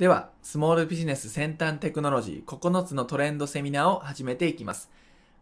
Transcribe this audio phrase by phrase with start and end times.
[0.00, 4.90] では、スモールビジネス先端テクノロジー9つのトレンドセミナーを始めていきます。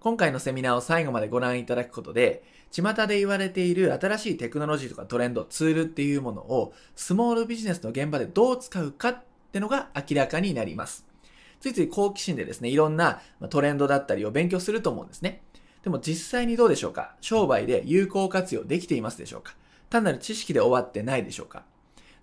[0.00, 2.42] 今回のセミナーを最後までご覧いただくことで、
[2.72, 11.06] 巷で言われている新しいテクノロジーとかトレンド、ツールっていうものをスモールビジネスの現場でどう使うかってのが明らかになります。
[11.60, 13.20] ついつい好奇心でですね、いろんな
[13.50, 15.40] トレンドだったりを勉強すると思うんですね。
[15.84, 17.14] でも実際にどうでしょうか？
[17.20, 19.54] 商売で有効活用できていますでしょうか？
[19.88, 21.62] 単なる知識で終わってないでしょうか？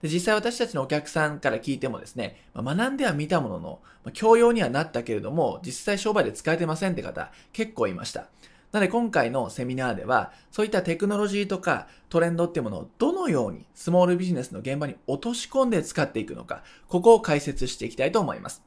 [0.05, 8.27] で実際私たちのお客さんから聞いてもですね、まあ、学んでは見たものの、まあ、教養にはなったけれども、実際商売で使えてませんって方結構いました。
[8.71, 18.63] なので今回のセミナーでは、そういったテクノロジーとかトレンドっていうものをどのようにスモールビジネスの現場に落とし込んで使っていくのか、ここを解説していきたいと思います。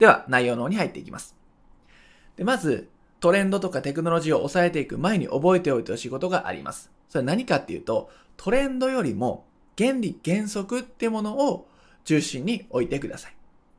[0.00, 1.36] では、内容の方に入っていきます。
[2.36, 2.88] でまず、
[3.20, 6.90] トレンドとかテクノロジーを抑えていく前に覚えておいてほしいことがあります。
[7.08, 9.44] それは何かっていうと、トレンドよりも
[9.78, 11.68] 原理原則ってものを
[12.04, 13.34] 中心に置いてください。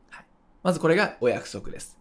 [0.09, 0.25] はい、
[0.63, 1.97] まずこれがお約束です。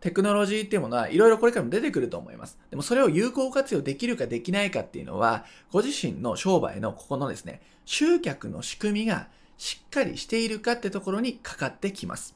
[0.00, 2.58] テクノロジーっていうものはいろいろこれからも出てくると思います。
[2.70, 12.34] でもそれを有効活用できるかできないかっていうのは、ご自身の商売のここのですね、集客の仕組みがしっかりしているかってところにかかってきます。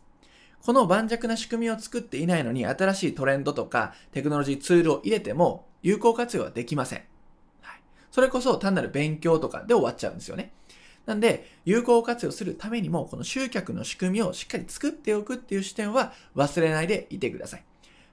[0.63, 7.03] この盤石な仕組みを作っていないのに新しいトレンドとかテクノロジーツールを入れても有効活用はできません。
[7.61, 10.53] はい、それこそ単なる勉強とかで終わっちゃうんですよね。
[11.07, 17.65] なんで、有効活用するためにも、この集客の仕組みをしっかり作っておくっていう視点は忘れないでいてください。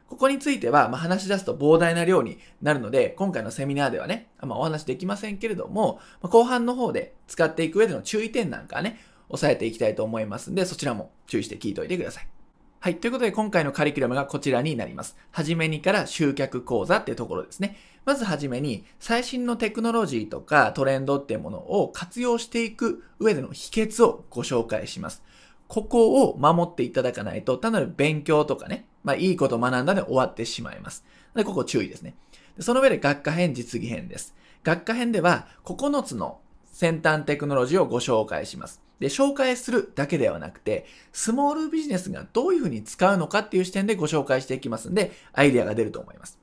[0.08, 12.41] ここについては、まあ、話し出すと膨大な量になるので、今回のセミナーではね、まあ、お話できませんけれども、まあ、後半の方で使っていく上での注意点なんかね、押さえていきたいと思いますんで、そちらも注意して聞いておいてください。
[12.84, 12.98] はい。
[12.98, 15.16] ということで、今回のカリキュラムがこちらになります。
[15.30, 17.78] はじめにから集客講座っていうところですね。
[18.06, 25.22] まずはじめに、最新のテクノロジーとかトレンドっていうものを活用していく上での秘訣をご紹介します。
[25.68, 31.06] ここを守っていただかないと、単なる勉強とかね、まあいいこと学んだで終わってしまいます。
[31.36, 32.16] で、ここ注意ですね。
[32.58, 34.34] でその上で学科編、実技編です。
[34.64, 36.40] 学科編では9つの
[36.72, 38.82] 先端テクノロジーをご紹介します。
[39.00, 46.40] で、紹介するだけではなくて、スモールビジネスがどういうふうに使うのかっていう視点でご紹介していきますんで、アイデアが出ると思います。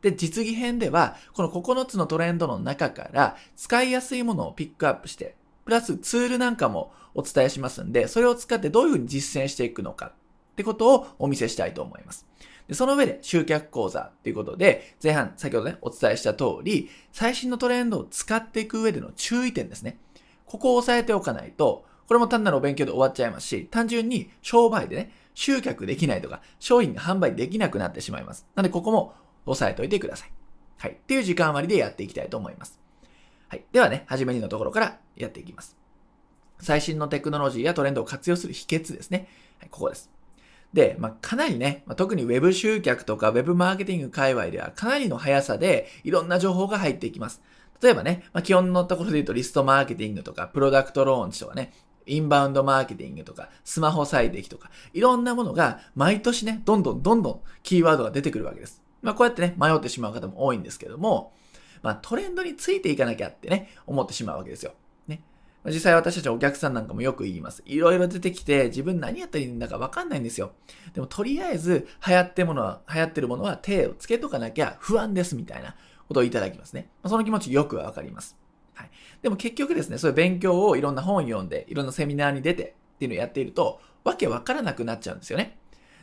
[0.00, 5.34] で、実技編では、この9つのトレンドの中から使いやすいものをピックアップして、
[5.64, 10.12] プラスツールなんかもお伝えしますんで、それを使ってどういうふうに実践していくのかっ
[10.54, 12.26] てことをお見せしたいと思います。
[12.68, 19.98] でその上で集客講座っていうことで、前半先ほどね、お伝えした通り、最新のトレンドを使っていく上での注意点ですね。
[20.44, 28.46] ここを押さえておかないと、これも単なるお勉強で終わっちゃいますし、単純に商売でね、集客できないとか、商品が販売できなくなってしまいます。
[28.54, 29.14] なので、ここも
[29.46, 30.32] 押さえておいてください。
[30.78, 30.92] はい。
[30.92, 32.78] っていう時間割でやっていきたいと思います。
[33.48, 33.64] はい。
[33.72, 35.76] ではね、はじめにのところからやっていきます。
[36.60, 39.28] 最新のテクノロジーやトレンドを活用する秘訣ですね。
[39.58, 40.10] はい、ここです。
[40.72, 47.42] で、まあ、かなりね、まあ、特に Web 集客とか Web マーケティング界隈ではかなりの速さでいろんな情報が入っていきます。
[47.80, 51.72] 例えばね、まあ、基本のところで言うとリストマーケティングとか、プロダクトローンチとかね、
[52.06, 58.82] インバウンドマーケティングとか、スマホ最適とか、いろんなものが毎年ね、どんどんどんどんキーワードが出てくるわけです。
[59.02, 61.32] まあこうやってね、迷ってしまう方も多いんですけども、
[61.82, 64.72] まあトレンドについていかなきゃってね、思ってしまうわけですよ。
[65.66, 67.62] 実際私たちお客さんなんかもよく言います。
[67.66, 70.52] いろいろ出てきて自分何やったらいいんだかわかんないんですよ。
[70.94, 75.76] でもとりあえず流行ってものは、流行ってるものは手をつけとかなきゃ不安ですみたいな
[76.06, 76.88] ことをいただきますね。
[77.02, 78.36] まあ、その気持ちよくわかります。
[78.74, 78.90] はい。
[79.22, 85.58] でも結局ですね、そういう勉強をいろんな本読んで、いろんなセミナーに出てっていうのをやっていると、わけわからなくなっちゃうんですよね。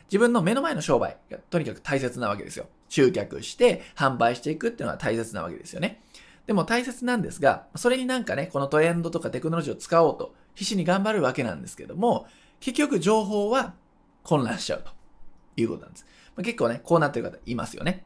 [0.08, 2.66] 自分の目の前の商売がとにかく大切なわけですよ。
[2.88, 6.00] 集客して販売していくっていうのは大切なわけですよね。
[6.46, 12.26] でも大切なんですが、それになんかね、このトレンドとかテクノロジーを使おうと必死に頑張るわけなんですけども、
[12.60, 13.74] 結局情報は
[14.22, 14.90] 混乱しちゃうと
[15.56, 16.06] いうことなんです。
[16.36, 18.04] ま結構ね、こうなってる方いますよね。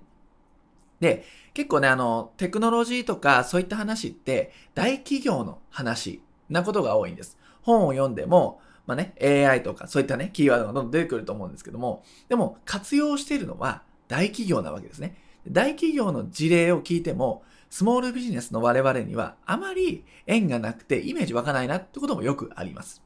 [1.00, 1.24] で、
[1.54, 7.38] 結構ね、あの、テクノロジーとかそういった話って大企業の話なことが多いんです。
[7.62, 15.16] 本を読んでも、まあね、AI とかそういったね、キーワードがどんどん出てくると思うんですけども、でも活用しているのは大企業なわけですね。
[15.48, 23.02] 大企業の事例を聞いても、スモールビジネスの我々にはあまり縁がなくてイメージ湧かないなってこともよくあります。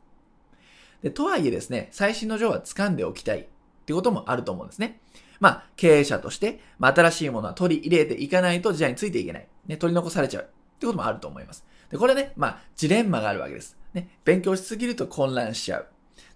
[1.02, 3.46] でとはいえですね、最新の情報は掴んでおきたいっ
[3.84, 5.00] てこともあると思うんですね。
[5.38, 9.48] まあ、経営者として、まあ、新しいものは取り入れていかないと時代についていけない。
[9.66, 10.46] ね、取り残されちゃうっ
[10.78, 11.64] てこともあると思います。
[11.90, 13.76] で、これね、まあ、ジレンマがあるわけです。
[13.92, 15.88] ね、勉強しすぎると混乱しちゃう。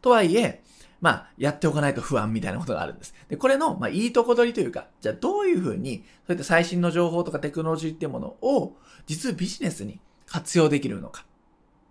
[0.03, 0.63] とはいえ、
[1.01, 3.15] まあ、やっておかないと不安みたいなことがあるんです。
[3.29, 11.25] で、これの、まあ、いいとこ取りというか、じゃあどういうふうに、そういった最新の情報とかテクノロジーっていうものを、実ビジネスに活用できるのか。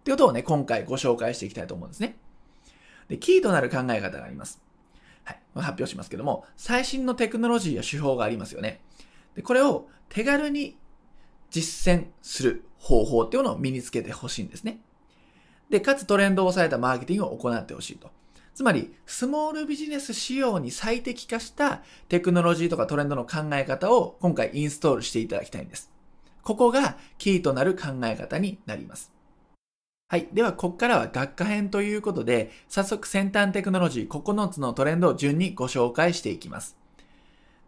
[0.01, 2.17] ってことをね、今回ご紹介していきたいと思うんですね。
[3.07, 4.61] で、キーとなる考え方があります。
[5.23, 5.41] はい。
[5.55, 8.81] 発表しますけども、最新のテクノロジーや手法がありますよね。
[9.35, 10.77] で、これを手軽に
[11.49, 14.81] 実践する方法っていうのを身につけてほしいんですね。
[15.69, 18.11] で、かつトレンドを抑えたマーケティングを行ってほしいと。
[18.57, 25.91] つまり、スモールビジネス仕様に最適化したテクノロジーとかトレンドの考え方を今回インストールしていただきたいんです。
[26.41, 29.11] ここがキーとなる考え方になります。
[30.07, 30.27] はい。
[30.33, 36.75] では、ここからは学科編ということで、早速先端テクノロジー9つのトレンドを順にご紹介していきます。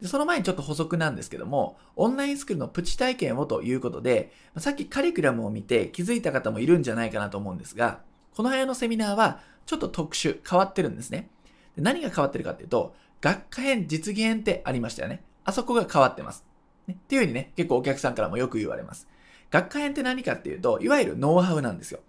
[0.02, 8.00] でその前にちょっと補足なんですけども、オンラインスクールのプチ体験をということで、さっきカリキュラムを見て気づいた方もいるんじゃないかなと思うんですが、
[8.36, 11.30] この部屋のセミナーはちょっと特殊、変わってるんですね。
[11.76, 15.22] で何が変わってるかっていうと、学科編、実技編ってありましたよね。
[15.44, 16.44] あそこが変わってます。
[16.88, 19.08] ね、っていうふうにね、結構お客さんからもよく言われます。
[19.52, 22.00] 学科編って何かっていうと、いわゆるノウハウなんですよ。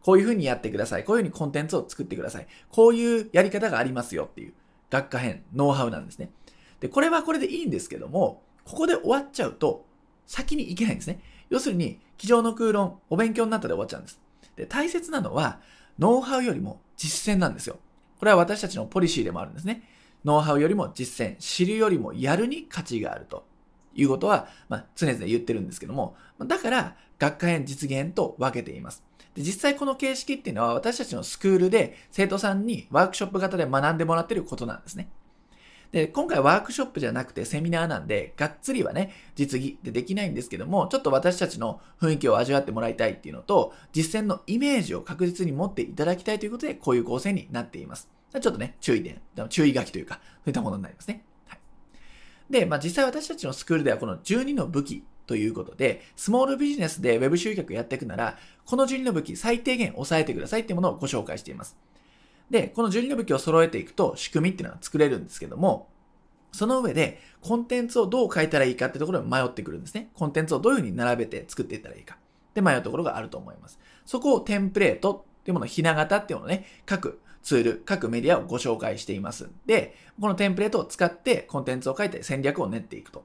[0.00, 1.02] こういうふうにやってください。
[1.02, 2.46] こういうふうにコンテンツを作ってください。
[2.70, 4.52] こういうやり方がありますよっていう
[4.88, 6.30] 学科編、ノウハウなんですね。
[6.78, 9.84] で、これはこれでいいんですけども、ここで終わっちゃうと、
[10.24, 11.18] 先に行けないんですね。
[11.50, 14.20] 要するに、机上の空論、お勉強になったで終わっちゃうんです。
[14.54, 15.60] で、大切なのは、
[15.98, 17.78] ノウハウよりも実践なんですよ。
[18.18, 19.82] これは私たちのポリシーでもあるんですね。
[20.24, 23.46] ノウハウよりも実践、知るよりもやるに価値があると
[23.94, 29.04] いうことは、まあ、常々言ってるんですけども、だから、学科編、実現と分けています。
[29.34, 35.08] で実際この形式っていうのは私たちのスクールで生徒さんにワークショップ型で学んでもらってることなんですね。
[35.90, 48.08] で、今回ワークショップじゃなくてセミナーなんで、がっつりはね、実技でできないんですけども、ちょっと私たちの雰囲気を味わってもらいたいっていうのと、実践のイメージを確実に持っていただきたいということで、こういう構成になっています。
[48.32, 51.24] ちょっとね、注意点、注意書きというか、そういったものになりますね。
[51.46, 51.58] はい。
[52.50, 58.36] で、まあ実際私たちのスクールではこの12の武器ということで、スモールビジネスで Web 集客やっていくなら、
[58.66, 61.76] この12の武器最低限押さえてくださいっていうものをご紹介しています。
[62.50, 65.88] で、この12の武器を揃えていくと仕組みっていうのは作れるんですけども、
[66.52, 70.10] その上で、コンテンツをどう書いたらいいかってところに迷ってくるんですね。
[70.14, 72.16] コンテンツをどういうふうに並べて作っていったらいいか。
[72.54, 73.78] で、迷うところがあると思います。
[74.06, 79.50] そこをテンプレートっていうもの、ひな型っていうものをね、各ツール、各メディアをご紹介しています。
[79.66, 83.24] で、このテンプレートを使ってコンテンツを書いて戦略を練っていくと。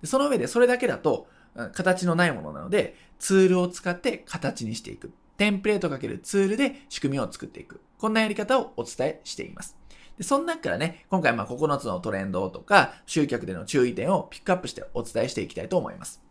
[0.00, 1.28] でその上でそれだけだと、
[1.72, 5.12] 形のないものなので、ツールを使って形にしていく。
[5.36, 7.80] テンプレートかけるツールで仕組みを作っていく。
[7.98, 9.76] こんなやり方をお伝えしています。
[10.18, 16.22] で、その中からね、今回まあ9つのトレンドとか、集客での注意点をピックアップしてお伝えしていきたいと思います。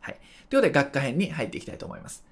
[0.00, 0.14] はい。
[0.48, 2.24] ということで、学科編に入っていきたいと思います。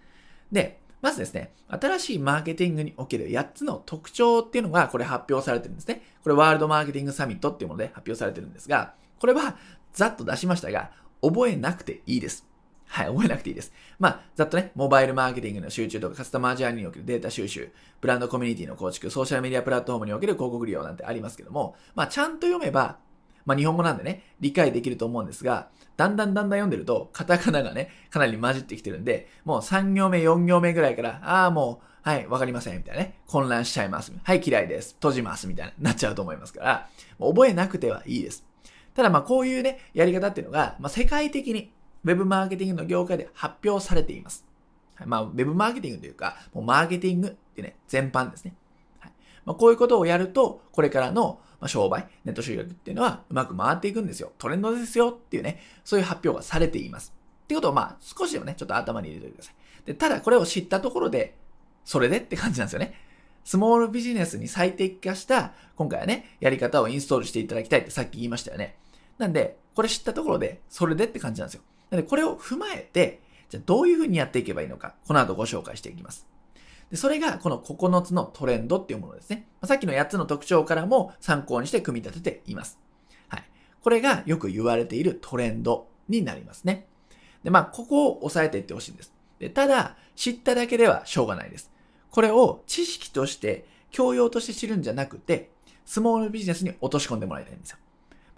[0.53, 6.03] で、まずですね、新しいマーケティングにおける8つの特徴っていうのがこれ発表されてるんですね。
[6.23, 9.57] これワールドマーケティングサミットっていうもので発表されてるんですが、これは
[9.93, 10.91] ざっと出しましたが、
[11.23, 12.50] 覚えなくていいです。
[12.91, 13.73] はい、覚えなくていいです。
[14.01, 17.71] まあ、ざっとね、モバイルマーケティングの集中とかカスタマージャーニーにおけるデータ収集、
[18.01, 22.99] ブランドコミュニティの構築、ソーシャルメディアプラットフォームにおける広告利用なんてありますけども、まあ、ちゃんと読めば、
[23.47, 34.13] まあ、日本語なんでね、理解できると思うんですが、だんだんだんだん読んでると、カタカナがね、かなり混じってきてるんで、もう3行目、4行目ぐらいから、ああ、もう、はい、わかりません、みたいなね、混乱しちゃいます。
[34.25, 34.95] はい、嫌いです。
[34.95, 36.89] 閉じます、みたいな、なっちゃうと思いますから、
[37.19, 38.45] もう覚えなくてはいいです。
[38.95, 41.73] ただまあこういうね、やり方っていうのが、まあ世界的に
[42.05, 44.45] Web マーケティングの業界で発表されています。
[44.95, 48.55] はい、まあ Web マーケティングというか、もうマーケティングってね、全般ですね。
[48.99, 49.13] はい
[49.45, 54.33] まあ、こういうことをやると、これからの商売、ネット集客っていうのはうまく回っていくんですよ。
[54.39, 57.15] トレンドですよっていうね、そういう発表がされています。
[57.45, 59.55] ってことをまあ少しでもね、ちょっと頭に入れておいてください。
[59.87, 61.37] で、ただこれを知ったところで、
[61.85, 62.95] それでって感じなんですよね。
[63.45, 68.77] スモールビジネスに最適化した、今回はね、やり方をインストールしていただきたいってさっき言いましたよね。
[69.19, 71.63] なんで、これ知ったところで、それでって感じなんですよ。
[71.91, 76.27] なんで、これを踏まえて、じゃあどういうふうにやっていけばいいのか、この後ご紹介していきます。
[76.91, 79.47] でそれがこの9つのトレンドっていうものですね。
[79.65, 82.79] さっきの8つの特徴からも参考にして組み立てています。
[83.29, 83.45] はい。
[83.81, 86.89] これがよく言われているトレンドになりますね。
[87.45, 89.15] で、まあ、ここを押さえていってほしいんです。
[89.39, 91.71] で、ただ、知っただけではしょうがないです。
[92.11, 95.51] これを知識として、教養として知るんじゃなくて、
[95.85, 97.79] スモールビジネスに落とし込んでもらいたいんですよ。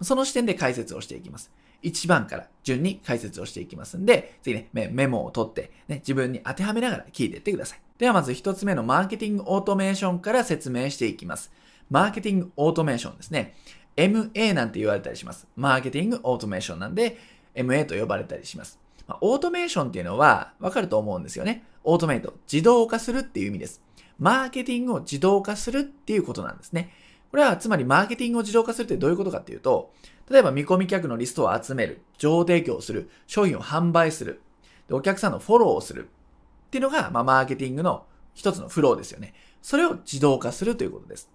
[0.03, 1.51] その視点で解説をしていきます。
[1.83, 7.81] 1番から順に解説をしていきますんで、ぜひね、メモを取って、ね、自分に当てはめながら聞いていってください。
[7.99, 11.53] ではまず1つ目のマーケティングオートメーションから説明していきます。
[11.91, 13.55] マーケティングオートメーションですね。
[13.97, 15.47] MA なんて言われたりします。
[15.57, 17.19] マーケティングオートメーションなんで、
[17.55, 18.79] MA と呼ばれたりします。
[19.07, 21.65] まあ、オートメーションっていうのはわかると思うんですよね。
[21.85, 23.83] オートメイト、自動化するっていう意味です。
[24.19, 26.91] マーケティングを自動化するっていうことなんですね。
[27.31, 29.93] これはつまりマーケティングを自動化するってどういうことかっていうと、
[30.33, 34.41] 例えば見込み客のリストを集める、情報提供する、商品を販売する、
[34.89, 39.35] でお客さんのフォローをするっていうのが、まあ、マーケティングの一つのフローですよね。
[39.61, 41.31] それを自動化するということです。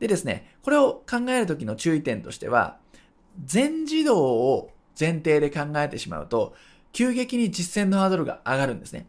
[0.00, 2.78] でですね、これを考えるときの注意点としては、
[3.44, 6.54] 全自動を前提で考えてしまうと、
[6.92, 9.06] 急激に実践のハードルが上がるんですね。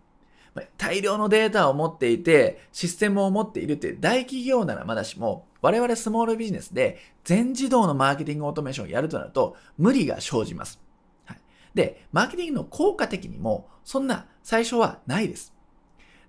[0.77, 10.79] 大量のデータを持っていて、システムを持っているという大企業ならまだしも、我々スモールビジネスで全自動のマーケティングオートメーションをやるとなると、無理が生じます。
[11.23, 11.39] はい、
[11.73, 15.53] で、マーケティングの効果的にも、そんな最初はないです。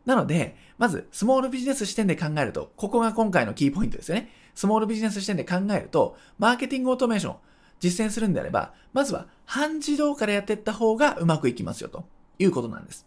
[0.07, 4.31] なので、まず、スモールビジネス視点で考えると、ここが今回のキーポイントですよね。
[4.55, 7.37] スモールビジネス視点で考えると、マーケティングオートメーション、
[7.81, 12.05] 実践するんであれば、まずは半自動からやっていった方がうまくいきますよと
[12.38, 13.05] いうことなんです。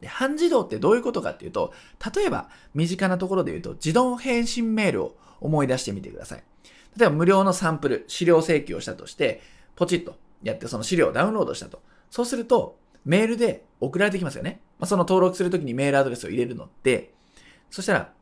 [0.00, 1.72] で、半自動ってどういうことかっていうと、
[2.14, 6.44] 例えば身近なところで言うと自動返信メールを思い出してみてください。
[6.96, 9.42] 例えば無料のサンプル、資料請求をしたとして、
[9.76, 11.82] ポチッとやってその資料をダウンロードしたと。
[12.10, 14.60] そうすると、メールで送られてきますよね。
[14.78, 17.12] まあ、その登録するときにメールアドレスを入れるので、
[17.70, 18.12] そしたら、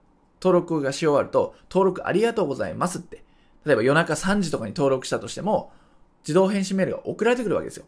[0.43, 3.25] 登録がし終わると、登録ありがとうございますって
[3.67, 5.73] 例えば夜中3時とかに登録したとしても、
[6.23, 7.85] 自動返信メールが送られてくるわけですよ。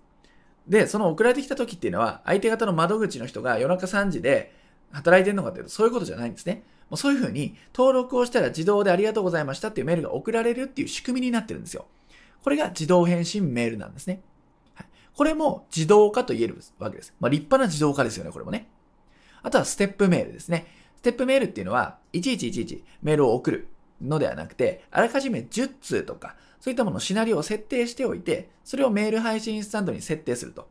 [0.68, 4.54] で、その送られてきた時っていうのは、相手方の窓口の人が夜中3時で
[4.92, 6.62] 働いてるのかっていうと、そういうことじゃないんですね。
[6.90, 11.86] もうそういうふうに、登録をしたら自動でありがとうございましたっていうメールが送られるっていう仕組みになってるんですよ。
[12.42, 14.20] これが自動返信メールなんですね。
[14.74, 17.14] はい、これも自動化と言えるわけです。
[17.20, 18.68] まあ、立派な自動化ですよね、これもね。
[19.42, 20.66] あとはステップメールですね。
[20.96, 23.68] ステップメールっていうのは、いちいちいちいちメールを送る。
[24.00, 30.68] のではなくて、あらかじめ10通とか、そういったもののシナリオを設定しておいて、それをメール配信スタンドに設定すると。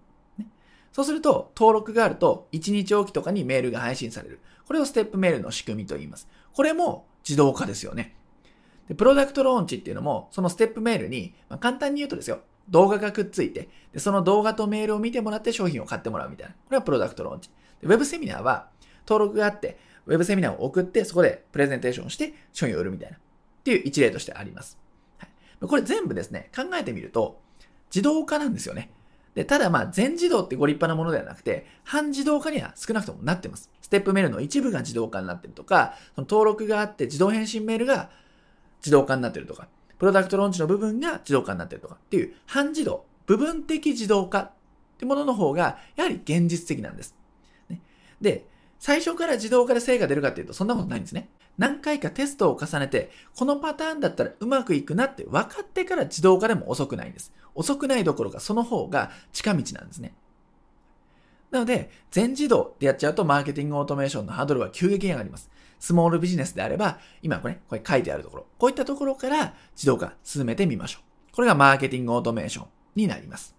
[0.91, 4.39] そうすると、登録があると、1日おきとかにメールが配信される。
[4.65, 6.27] これをステップメールの仕組みと言います。
[6.53, 8.15] これも自動化ですよね。
[8.87, 16.53] で、プロダクトローンチっていうのも、そのステップメールに、まあ、簡単に言うとですよ、動画がくっついて、で、その動画とメールを見てもらって商品を買ってもらうみたいな。
[16.53, 17.49] これはプロダクトローンチ。
[17.83, 18.69] ウェブセミナーは、
[19.07, 23.17] 登録があって、ウェブセミナーを送って、そこでプレゼンテーションして商品を売るみたいな。
[23.17, 23.19] っ
[23.63, 24.77] ていう一例としてあります。
[25.61, 27.39] これ全部ですね、考えてみると、
[27.89, 28.91] 自動化なんですよね。
[29.33, 33.69] で、ただまあ全自動ってご立派なものではなくて、半自動化には少なくともなってます。
[33.81, 38.09] ステップメールの一部が自動化になってるとか、その登録があって自動返信メールが
[38.79, 39.67] 自動化になってるとか、
[39.99, 44.51] プロダクトローンチの部分が自動化になってるとかっていう半自動、部分的自動化っ
[44.97, 47.15] てものの方がやはり現実的なんです。
[47.69, 47.81] ね、
[48.19, 48.45] で、
[48.79, 51.29] 最初から自動化で成果出るかっていうとそんなことないんですね。
[51.57, 57.33] 何回かテストを重ねて、このパターンだったらうまくいくなって分かってから自動化でも遅くないんです。
[57.55, 60.13] 遅くないどころかその方が近道なんですね。
[61.49, 65.49] なので、全自動でやっちゃうとマーケティングオートメーションのハードルは急激に上がります。
[65.79, 70.99] スモールビジネスであれば、今これ、これ書いてあるところ、こういったところから自動化進めてみましょ
[71.31, 71.35] う。
[71.35, 73.56] これがマーケティングオートメーションになります。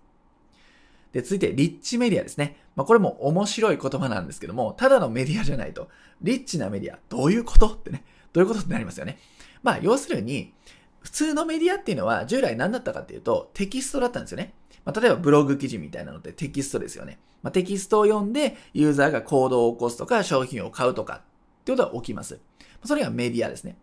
[1.12, 2.57] で、続いて、リッチメディアですね。
[2.77, 5.88] まあ、これも面白い言葉なんですけども、ただのメディアじゃないと、
[6.23, 9.19] リッチなメディア、どういうことってね、どういうことってなりますよね。
[9.62, 10.53] まあ、要するに、
[11.00, 14.55] 普通のメディアっていうのは、従来何だったかっていうと、テキストだったんですよね。
[14.85, 17.19] まあ、例えばブログ記事みたいなのってテキストですよね。
[17.43, 21.23] まあ、テキストを読んで、ユーザーが行動を起こすとか、商品を買うとか、
[21.61, 22.38] ってことは起きます。
[22.85, 23.77] それがメディアですね。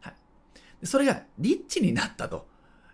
[0.00, 0.86] はい。
[0.86, 2.46] それがリッチになったと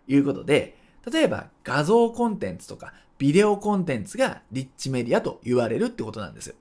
[0.06, 0.76] いうことで、
[1.10, 6.54] 例えば画像コンテンツとかビデオコンテンツがリッチメディアと言われるってことなんです。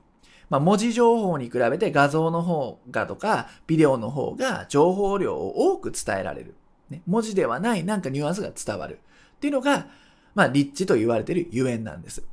[0.50, 6.55] まあ、文字情報に比べて画像の方がとか、ビデオの方が情報量を多く伝えられる。
[6.89, 9.00] ね、文字ではないなんかニュアンスが伝わる。
[9.38, 9.88] っていうのが、
[10.35, 12.24] まあ、リッチと言われているゆえんなんです。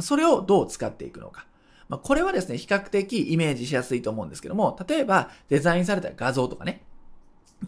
[0.00, 1.46] それをどう使っていくのか。
[1.88, 6.82] まあ、これはですね、比較的イメージしやすいと思うんですけども、例えばデザインされた画像とかね、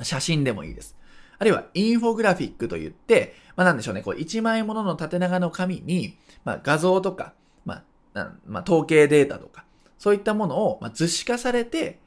[0.03, 0.97] 写真でもいいです。
[1.39, 7.35] あるいはインフォグラフィックといって、まあなんでしょうね、こう1枚ものの縦長の紙に、まあ画像とか、
[7.65, 7.83] ま
[8.15, 9.65] あ、まあ統計データとか、
[9.99, 12.01] そういったものを、まあ、図示化されて、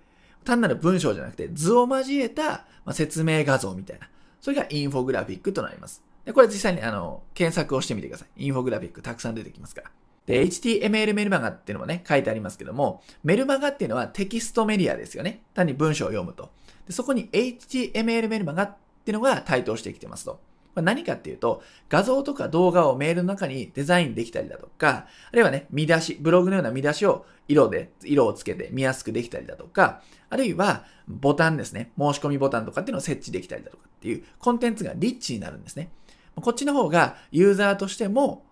[0.43, 2.43] 単なる文章じゃなくて図を交えた、
[2.83, 4.09] まあ、説明画像みたいな。
[4.41, 6.03] それがインフォグラフィックとなります。
[6.25, 8.45] で、これ実際にあの、検索をしてみてください。
[8.45, 9.91] インフォグラフィックたくさん出てきますから。
[10.25, 15.43] で、HTML メルマガっていうのもね、書いてありますけども、メルマガっていうのはテキストメディアですよね。
[15.53, 16.51] 単に文章を読むと。
[16.87, 20.39] でそこに HTML メルマガっっていうのが台頭してきてますと。
[20.73, 35.91] 何かっていうと、画像とか動画をメールの中にデザインできたりだとか、あるいはね、見出し、ブログのような見出しを色で、色をつけて見やすくできたりだとか、あるいはボタンですね、申し込みボタンとかっていうのを設置できたりだとかっていうコンテンツがリッチになるんですね。
[36.35, 38.43] こっちの方がユーザーとしても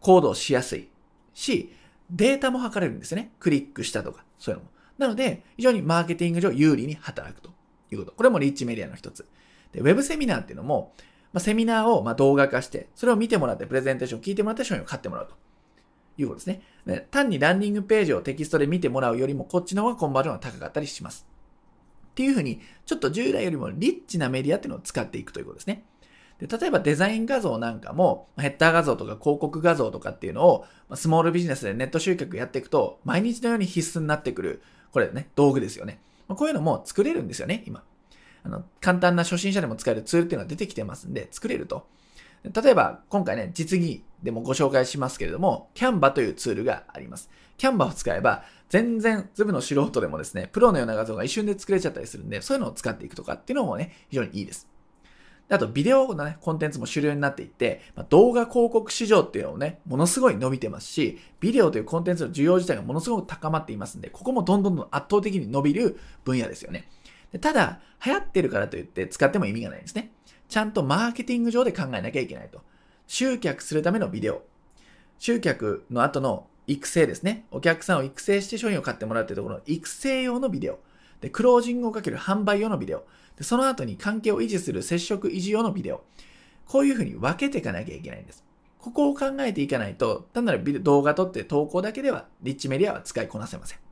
[0.00, 0.88] 行動しやすい
[1.34, 1.72] し、
[2.10, 3.32] データも測れるんですね。
[3.38, 4.70] クリックしたとか、そういうのも。
[4.96, 7.50] なので、非常にマーケティング上有利に働くと
[7.92, 8.12] いうこと。
[8.12, 9.26] これもリッチメディアの一つ。
[9.72, 10.92] で、ウェブセミナーっていうのも、
[11.32, 15.34] まあ、セミナーをま動画化して、それを見てもらって、プレゼンテーションを聞いてもらって商品を買ってもらうと
[16.16, 17.06] いうことですね。
[17.10, 21.26] 単にランディングページをテキストで見てもらうよりも、こっちの方がコンバージョンが高かったりします。
[21.28, 25.84] っっていうふうに、ちょっと従来よりもリッチなメディアっていうのを使っていくということですね。
[26.40, 30.64] で例えばデザイン画像なんかも、ヘッダー画像とか広告画像とかっていうのを、
[30.96, 36.00] スモールビジネスでネット集客やっていくと、毎日のように必須になってくる、これね、道具ですよね。
[36.26, 37.84] こういうのも作れるんですよね、今。
[38.44, 41.86] あの、簡単な初心者でも使えるツールっていうのは出てきてますんで、作れると。
[42.44, 47.30] 例えば、今回ね、実技でもご紹介しますけれども、Canva というツールがあります。
[47.58, 54.68] Canva を使えば、全然、ズブの素人でもですね、プロのような画像が一瞬で作れちゃったりするんで、そういうのを使っていくとかっていうのもね、非常にいいです。
[55.50, 66.88] あと、ビデオのね、コンテンツも主流になっていって、まあ、動画広告市場っていうのもね、ものすごい伸びてますし、ビデオというコンテンツの需要自体がものすごく高まっていますんで、ここもどんどんどん圧倒的に伸びる分野ですよね。
[67.40, 70.12] ただ、流行ってるからといって使っても意味がないんですね。
[70.48, 72.62] ちゃんとマーケティング上で考えなきゃいけないと。
[73.06, 74.42] 集客するためのビデオ。
[75.18, 77.44] 集客の後の育成ですね。
[77.50, 80.78] お客さんを育成して商品を買ってもらうというところの育成用のビデオ。
[81.20, 83.04] で、クロージングをかける販売用のビデオ。
[83.36, 86.04] で、その後に関係を維持する接触維持用のビデオ。
[86.66, 88.44] こういうふうに分けていかなきゃいけないんです。
[88.78, 93.87] ここを考えていかないと、単なる動画撮って投稿だけでは、リッチメディアは使いこなせません。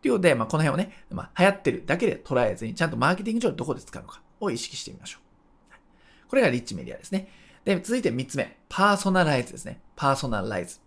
[0.00, 0.02] はい。
[0.02, 6.28] ということで、まあ、この辺をね、まあ、流行ってるだけで捉えずに、ちゃんとマーケティング上どこで使うのかを意識してみましょう。
[6.28, 7.28] これがリッチメディアですね。
[7.64, 8.58] で、続いて3つ目。
[8.68, 9.80] パーソナライズですね。
[9.96, 10.78] パーソナライズ。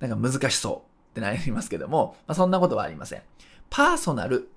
[0.00, 3.22] なんか難しそうってなりますけども、まあ、そんなことはありません。
[3.68, 4.48] パーソナル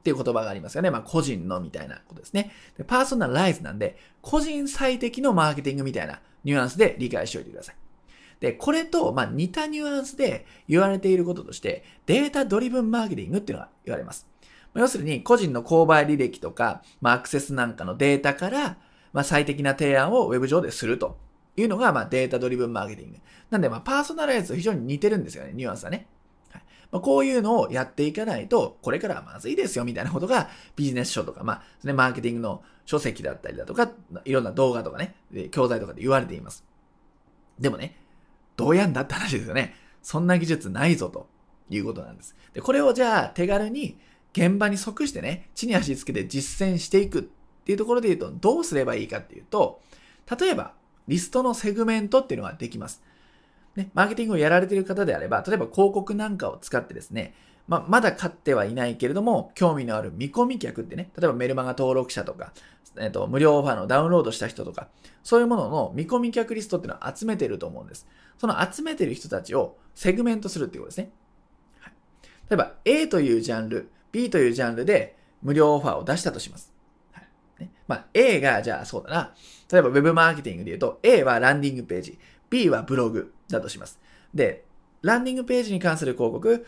[0.00, 0.90] っていう言葉がありますよね。
[0.90, 2.52] まあ、個人のみたいなことですね。
[2.78, 7.76] でパーソナライズなんで、個人最適のマーケティングみたいなニュアンスで理解しておいてください。
[8.40, 14.26] で、これと、まあ、似たニュアンスで言われていることとして、データドリブンマーケティングっていうのが言われます。
[14.74, 18.76] 要するに、個人の購買履歴とか、まあ、アクセスなんかのデータから、
[19.12, 21.18] まあ、最適な提案をウェブ上ですると
[21.56, 23.18] いうのが、まあ、データドリブンマーケティング。
[23.50, 26.06] なんで、まあ、パーソナライズと非常に似てるんですよね、ニュアンスはね。
[26.50, 33.90] はいまあ、こういうのをやっていかないと、これからはまずいですよ、みたいなことが、ビジネス書とか、まあ、ね、マーケティングの書籍だったりだとか、
[34.26, 35.14] いろんな動画とかね、
[35.50, 36.64] 教材とかで言われています。
[37.58, 37.96] でもね、
[38.56, 39.74] どうやんだって話ですよね。
[40.02, 41.28] そんな技術ないぞ、と
[41.68, 42.36] いうことなんです。
[42.54, 43.98] で、これをじゃあ、手軽に、
[44.32, 47.22] 現場に即してね、地に足つけて実践していくっ
[47.64, 49.80] ていうところで言うと、どうすればいいかっていうと、
[50.38, 50.74] 例えば、
[51.08, 53.02] リストのセグメントっていうのができます。
[53.76, 57.34] ね、マーケティングをやられている方であれば、例えば広告なんかを使ってですね、
[57.68, 62.52] ま、まだ買ってはいないけれども、興味のある見込み客ってね、例えばメルマガ登録者とか、
[62.98, 64.88] えっ、と、無料オファーのダウンロードした人とか、
[65.22, 68.06] そういうものの見込み客リストっていうのを集めてると思うんです。
[68.38, 71.10] その集めてる人たちをセグメントするっていうことですね。
[71.80, 71.92] はい、
[72.50, 76.72] 例えば A というジャンル、B というジャンルで無料オファーを出したとします。
[77.12, 79.34] はいねまあ、A が、じゃあそうだな、
[79.70, 82.18] 例えば Web マーケティングで言うと、A はランディングページ、
[82.50, 84.00] B はブログだとします。
[84.34, 84.64] で、
[85.02, 86.66] ランディングページに関する広告、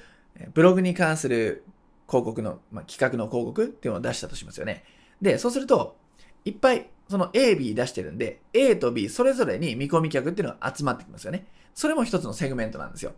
[0.54, 1.64] ブログに関する
[2.08, 4.84] 広告の、まあ、企画の広告っていうのを出したとしますよね。
[5.20, 5.96] で、そうすると、
[6.44, 11.46] いっぱいその A、B 出してるんで、A と B それぞれに見込み客っていうのが集まってきますよね。
[11.74, 13.12] それも一つのセグメントなんですよ。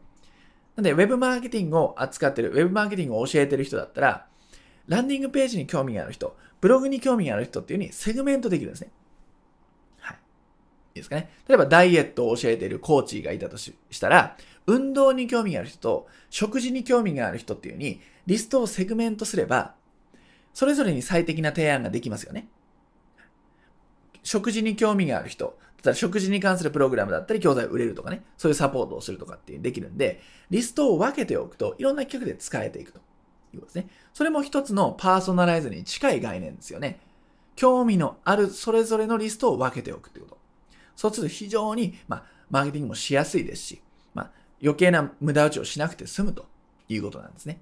[0.76, 4.26] なんで、ウェブマーケティングを扱ってる、ウェブマーケティングを教えてる人だったら、
[4.86, 8.90] ランディングページに興味がある人、ブログに興味がある人っていう風にセグメントできるんですね。
[10.94, 11.31] いいですかね。
[11.48, 19.74] 例えばダイエットを教えているコーチがいたとしたら、運動に興味がある人と食事に興味がある人っていうに、リストをセグメントすれば、
[20.53, 22.48] それぞれに最適な提案ができますよね。
[24.22, 32.98] 食事に興味がある人、例えば食事に関するプログラムだったり教材を売れるとかね、そういうサポートをするとかっていうできるんで、リストを分けておくといろんな企画で使えていくと
[33.55, 33.88] いうことですね。
[34.12, 37.00] それも一つのパーソナライズに近い概念ですよね。
[37.57, 40.39] 興味のあるそれぞれのリストを分けておくってこと。
[41.00, 43.82] そうすると非常に、まあ、マーケティングもしやすいですし、
[44.12, 44.30] まあ、
[44.62, 46.44] 余計な無駄打ちをしなくて済むと
[46.90, 47.58] いうことなんですね。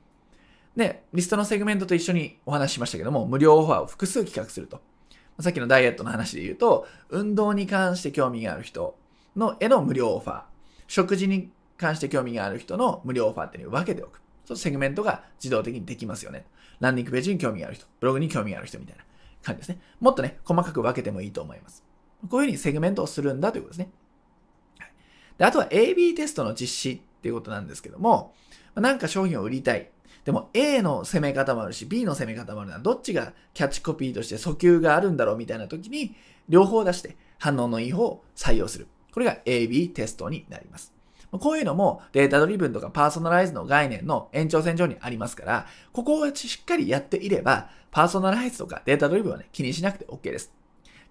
[0.75, 4.81] で、リストのセグメントと一緒にお話ししましたけども、無料オファーを複数企画すると。
[5.39, 8.97] さっきのダイエットの話で言うと、運動に関して興味がある人
[9.37, 10.43] のへの無料オファー、
[10.89, 14.21] 食事に関して興味がある人の無料オファーっていうのを分けておく。
[14.47, 16.45] そうセグメントが自動的にできますよね。
[16.81, 19.05] ランディングページに興味がある人、ブログに興味がある人みたいな
[19.45, 19.81] 感じですね。
[20.01, 21.88] もっとね、細かく分けてもいいと思います。
[22.29, 23.93] こういうふうにセグメントをするんだということですね。
[25.39, 28.35] であとは AB テストの実施っていうことなんですけども、
[28.75, 29.91] なんか商品を売りたい。
[30.25, 32.79] でも A の攻め方もあるし、B の攻め方もあるな。
[32.81, 36.15] どっちがキャッチコピーとして訴求があるんだろうみたいな時に、
[36.49, 38.89] 両方出して反応のいい方を採用する。
[39.13, 40.93] これが AB テストになります。
[41.31, 50.53] こういうのもデータドリブンとかパーソナライズの概念の延長線上にありますから、ここをしっかりやっていれば、パーソナライズとかデータドリブンはね、気にしなくて OK です。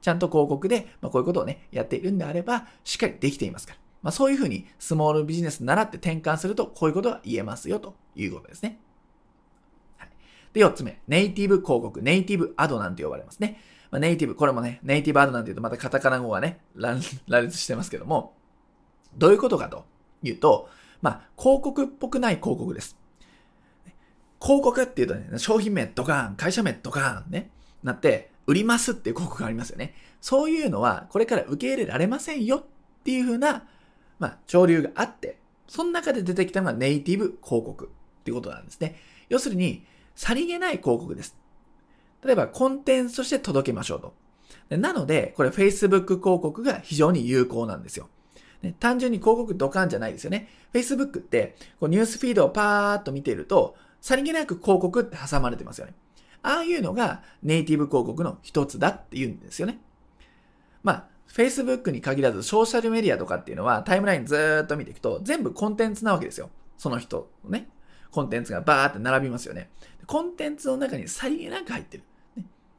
[0.02, 3.80] ちゃんと広告で、まあ、こういうことをね、やっているんであれば、しっかりできていますから。
[4.02, 8.80] まあ、そういうふうに、スモールビジネス習って転換すると、こういうことが言えますよ、ということですね。
[9.98, 10.10] はい、
[10.54, 13.60] で、4つ目、ネイティブ広告、ネイティブアドなんて呼ばれますね。
[13.92, 18.36] まあ、ネイティブ、これもね、ネイティブアドなんて言うとまたカタカナ語がね、乱立してますけども、
[19.18, 19.86] どういうことかと
[20.22, 20.70] いうと、
[21.02, 22.98] まあ、広告っぽくない広告です。
[24.42, 27.50] 広告っていうとね、商品名ドカーン、会社名ドカーンね、
[27.84, 29.94] なって、売りますっていう広告がありますよね。
[30.22, 32.64] そういうのは、これから受け入れられませんよっ
[33.04, 33.68] ていう風な、
[34.20, 38.96] まあ、潮流があって、その中で出てきたのがネイティブ広告っていうことなんですね。
[39.30, 41.38] 要するに、さりげない広告です。
[42.24, 44.14] 例えば、コンテンツとして届けましょうと。
[44.78, 48.10] なので、これ Facebook 広告が非常に有効なんですよ。
[48.80, 50.50] 単純に広告ドカンじゃないですよね。
[50.74, 55.94] Facebook って、ニュースフィードをパーッと見ていると、さりげなく広告って挟まれてますよね。
[56.48, 59.80] ああいうのがネイティブ広告の一つだって言うんですよね。
[60.82, 66.50] まあ、Facebook に限らずソーシャルメディアとかっていうのはタイムラインずっと見ていくと全部コンテンツなわけですよ。
[66.78, 67.70] その人のね。
[68.12, 69.70] コンテンツがバーって並びますよね。
[70.06, 72.04] コンテンツの中にさりげなく入ってる。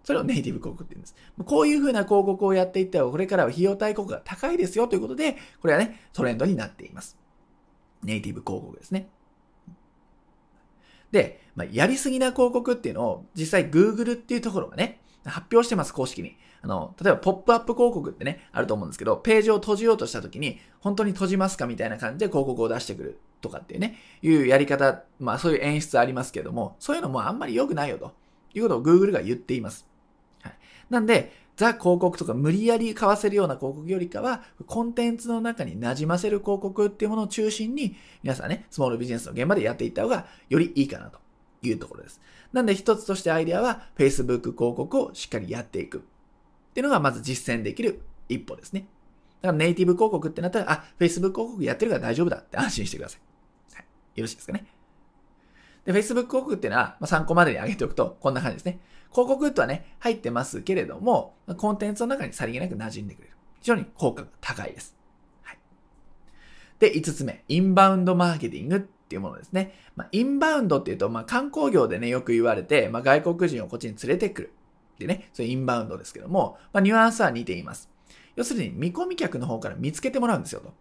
[0.02, 1.14] それをネイティブ広告って言うんです。
[1.44, 7.18] こういう風な広告をやっていったらこれからは費用対効果が高いですよということで、これはね、トレンドになっています。
[8.02, 9.10] ネイティブ広告ですね。
[11.10, 16.36] で、まあ、やりすぎな広告っていうのを実際 Google っていうところがね、発表してます、公式に。
[16.62, 28.12] あの、例えばポップアップ広告ってね、あると思うんですけど、ページを閉じようとした時に、本当に閉じますかみたいな感じで広告を出してくるとかっていうね、いうやり方、まあそういう演出ありますけども、そういうのもあんまり良くないよと
[28.54, 29.86] いうことを Google が言っています。
[30.42, 30.54] はい。
[30.90, 41.18] なんで、ザ広告とか無理やり買わせるような広告よりかは、コンテンツの中に馴染ませる広告っていうものを中心に、皆さんね、スモールビジネスの現場でやっていった方がよりいいかなと
[41.62, 42.20] いうところです。
[42.52, 46.00] なんで一つとしてアイデアは Facebook 広告をしっかりやっていくっ
[46.74, 48.86] ていうのがまず実践できる一歩ですね。
[49.42, 53.74] だからネイティブ広告ってなったら、あ、Facebook 広告やってるから大丈夫だって安心してください。
[53.74, 53.84] はい。
[54.14, 54.77] よろしいですかね。
[55.84, 58.80] で、Facebook 広告っていうのは、まあ、参考までに上げておくと、こんな感じですね。
[59.10, 63.34] 広告とはね、入ってますけれども、コンテンツの中にさりげなく馴染んでくれる。
[63.60, 64.94] 非常に効果が高いです。
[65.42, 65.58] はい。
[66.78, 69.74] で、5つ目、インバウンドマーケティングっていうものですね。
[69.96, 74.52] まあ、インバウンドっていうと、まあ、観光業でね、よく言われて、まあ、外国人をこっちに連れてくる。
[74.98, 77.88] でね、そういうインバウンドですけども、まあ、ニュアンスは似ています。
[78.36, 80.72] 要するに、見込み客の方から見つけてもらうんですよ、と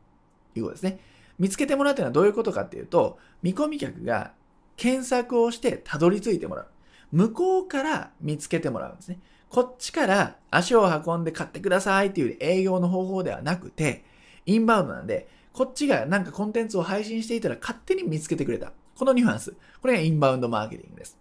[0.55, 0.99] いうことですね。
[1.39, 4.33] 見つけてもらうというのはどういうことかっていうと、見込み客が
[4.77, 6.67] 検索をしてたどり着いてもらう。
[7.11, 9.19] 向こうから見つけてもらうんですね。
[9.49, 14.05] こっちから足を運んで買ってくださいっていう営業の方法ではなくて、
[14.45, 18.71] インバウンドなんで、こっちがなんかコンテンツを配信していたら勝手に見つけてくれた。
[18.95, 19.55] このニュアンス。
[19.81, 21.17] これがインバウンドマーケティングです。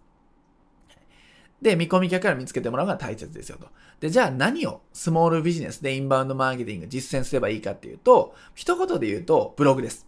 [1.61, 3.67] で、見込み客から見つけてもらうのが大切ですよと。
[3.99, 10.05] で、じゃあ何をスモールビジネスでインバウンドマーケティング実践すればいいかっていうと、一言で言うと、ブログです。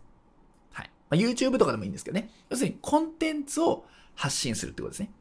[1.10, 2.30] まあ、YouTube とかでもいいんですけどね。
[2.50, 5.12] 要するにコンテンツを発信するってことですね。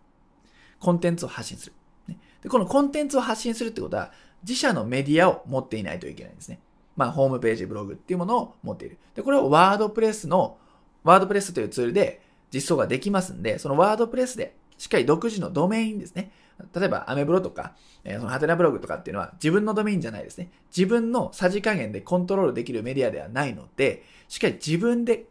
[0.81, 1.73] コンテンツを発信する。
[2.09, 6.61] ね、で、このコンテンツを発信するってことは、自社のメディアを持っていないといけないんですね。
[6.97, 8.99] まあ、ホームページ、ブログっていうものを持っている。
[9.15, 10.59] で、これをワードプレスの、
[11.05, 12.23] ワードプレスというツールで
[12.53, 16.33] 実装ができますんで、そのワードプレスでしっかり独自のドメインですね。
[16.75, 20.51] 例えば、アメブロとか、えー、そのハテナブログとかっていうのは自分のドメインじゃないですね。
[20.77, 25.27] 自分のさじ加減でコントロールできるメディアではないので、しっかり自分で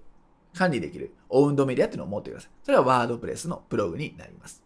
[0.58, 2.52] 管理できるオウンドメディアっていうのを持ってください。
[2.63, 4.63] それはワードプレスのブログになります。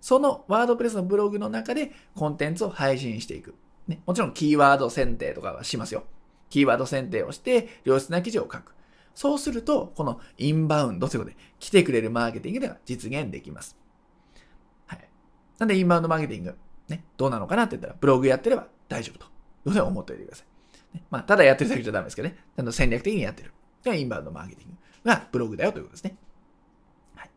[0.00, 3.54] そのワードプレスのブログの中でコンテンツを配信していく。
[3.86, 6.04] ね、もちろんキーワード選定とかはしますよ。
[6.50, 8.74] キーワード選定をして、良質な記事を書く。
[9.14, 13.76] そうすると、このインバウンドということで、来てくれるマーケティングでは実現できます。
[14.86, 15.08] はい。
[15.58, 16.56] なんで、インバウンドマーケティング、
[16.88, 19.26] ね、どうなのかなって言ったら、ブログやってれば大丈夫と。
[19.26, 20.96] いうふうに思っておいてください。
[20.96, 22.36] ね、まあ、ただやってるだけじゃダメですけどね。
[22.56, 23.52] ちゃんと戦略的にやってる。
[23.84, 24.76] がインバウンドマーケティング
[25.08, 26.16] がブログだよということですね。
[27.16, 27.30] はい。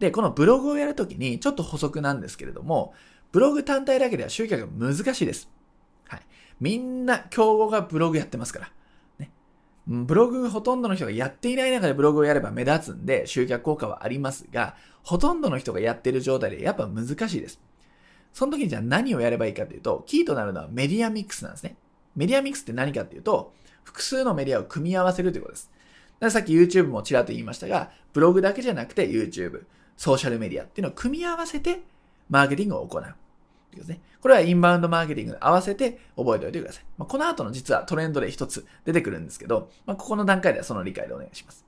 [0.00, 2.94] で、このブログをやるときに、ちょっと補足なんですけれども、
[3.32, 5.48] ブログ単体だけでは集客が難しいです。
[6.08, 6.22] はい。
[6.60, 8.72] みんな、競合がブログやってますから。
[9.18, 9.30] ね。
[9.86, 17.60] ブログほとんどの人がやっていない中でブログをやれば目立つんで、集客効果はありますが、ほとんどの人がやってる状態でやっぱ難しいです。
[18.32, 21.76] その時にじゃあ何をやればいいかというと、キーとなるのはメディアミックスなんですね。
[22.16, 23.54] メディアミックスって何かっていうと、
[23.84, 25.70] 複数のメディアを組み合わせるということです。
[26.30, 29.64] さっき YouTube もちらっと言いましたが、ブログだけじゃなくて YouTube、
[29.96, 31.80] ソーシャルメディアっていうのを組み合わせて
[32.28, 33.14] マーケティングを行う。
[33.76, 34.00] ですね。
[34.20, 36.84] これはインバウンドマーケティングに合わせて覚えておいてください。
[36.98, 41.64] まあ、この後の実はトレンドで一つ出てくるんですけど、まあ、ここの段階ではその理解でお願いします。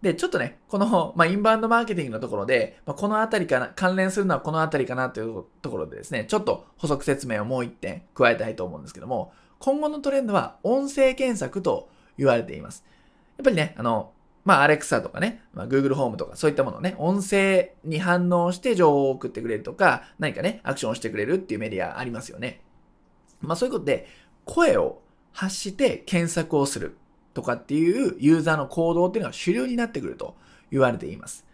[0.00, 12.84] で、ちょっとね、この、まあ、インバウンドマーケティングのところで、まあ、このあたりかな、関連するのはこのあたりかなというところでですね、ちょっと補足説明をもう一点加えたいと思うんですけども、今後のトレンドは音声検索と言われています。
[13.38, 14.12] やっぱりね、あの、
[14.44, 22.60] まあ、Alexa とかね、まあ、Google ホームとかそういったものをね、音声に反応して情報を送ってくれるとか、何かね、アクションをしてくれるっていうメディアありますよね。
[23.40, 24.08] まあ、そういうことで、
[24.44, 25.00] 声を
[25.32, 26.96] 発して検索をする
[27.34, 30.36] とかっていうユーザーの行動っていうのが主流になってくると
[30.70, 31.46] 言われています。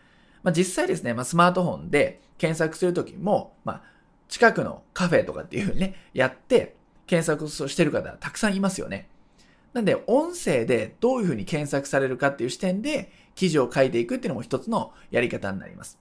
[0.42, 3.82] まあ、実際ですね、まあ、スマートフォンで検索するときも、まあ、
[4.28, 9.08] 近くのカフェとかっていうふうにね、やって検索をしてる方たくさんいますよね。
[9.78, 16.00] なんで、音声でどういうふうに検索されるかっていう視点で記事を書いていくっていうのも一つのやり方になります。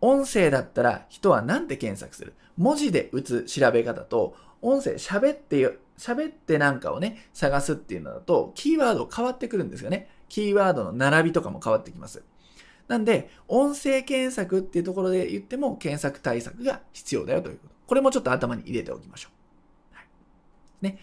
[0.00, 2.34] 音声だったら人は何て検索する？
[2.56, 10.10] 文字で打つ調べ方と、音声喋って喋ってなんかをね、探すっていうのだと、キーワード変わってくるんですよね。
[10.28, 12.24] キーワードの並びとかも変わってきます。
[12.88, 17.74] なんで、音声検索っていうところで言っても、検索対策が必要だよということ。
[17.86, 19.28] これもちょっと頭に入れておきましょ
[19.92, 19.96] う。
[19.96, 20.06] はい。
[20.80, 20.98] ね。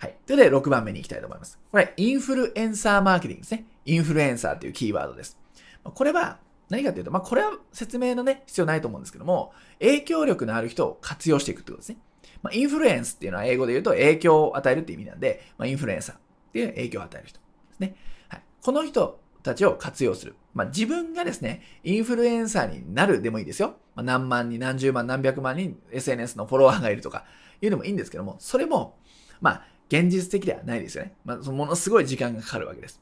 [0.00, 0.16] はい。
[0.26, 1.58] ということで、6番目に行きたいと思います。
[1.70, 3.66] これ、インフルエンサーマーケティングですね。
[3.84, 5.38] インフルエンサーっていうキーワードです。
[5.84, 6.38] これは、
[6.70, 11.98] 何かっていうと、まあ、これは説明のね、必要ないと思うんですけども、影響力のある人を活用していくってことですね。
[12.42, 16.18] まあ、インフルエンスっていうのは英語で言うと影響を与えるって意味なんで、まあ、インフルエンサーっ
[16.52, 17.96] ていう影響を与える人ですね。
[18.28, 18.42] はい。
[18.62, 20.36] この人たちを活用する。
[20.54, 23.76] まあ、自分がですね、インフルエンサーになるでもいいですよ。
[23.94, 27.24] まあ、何万人、何十万、何百万人 SNS のフォロワーがいるとか
[27.60, 28.96] いうのもいいんですけども、それも、
[29.40, 31.14] まあ、現実的ではないですよね。
[31.24, 33.00] まあ、ものすごい時間がかかるわけです。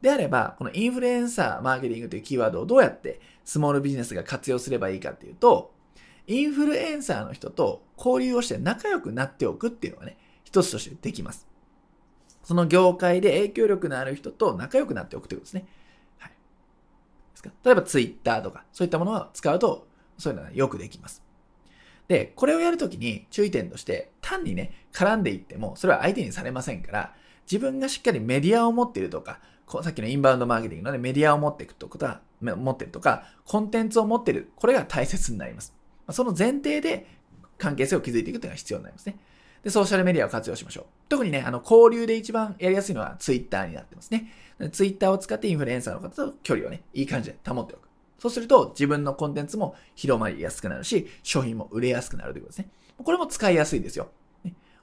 [0.00, 5.74] であれば、このインフルエンサーマーケティングというキーワードをどうやってスモールビジネスが活用すればいいかっていうと、
[6.26, 11.46] インフルエンサーの人と交流をして仲良くなっておくっていうのがね、一つとしてできます。
[12.42, 15.68] その業界で影響力のある人と仲良くなっておくということですね。
[16.18, 16.30] はい。
[16.30, 16.36] で
[17.36, 17.50] すか？
[17.64, 21.22] 例えばツイッターとか、そういったものを使うと、そういうのがよくできます。
[22.10, 27.14] で、これをやるときに注意点として、単にね、絡んでいっても、それは相手にされませんから、
[27.48, 29.38] 自分がしっかりメディアを持っているとか、
[29.84, 34.50] さっきのインバウンドマーケティングの、ね、メディアを持っていくとことは、持ってるとか、コンテンツを持ってる。
[34.56, 35.72] これが大切になります。
[36.10, 37.06] その前提で
[37.56, 39.16] 関係性を築いていくというのが必要になりますね。
[39.62, 40.84] で、ソーシャルメディアを活用しましょう。
[41.08, 44.32] 特にね、あの、交流で一番やりやすいのはツイッターになってますね。
[44.72, 47.89] ツイッターを使ってインフルエンサーの方と距離をね、いい感じで保っておく。
[48.20, 52.70] そうすると自分のコンテンツも広まりやすくなるし、商品も売れやすくなるということですね。
[53.02, 54.10] これも使いやすいですよ。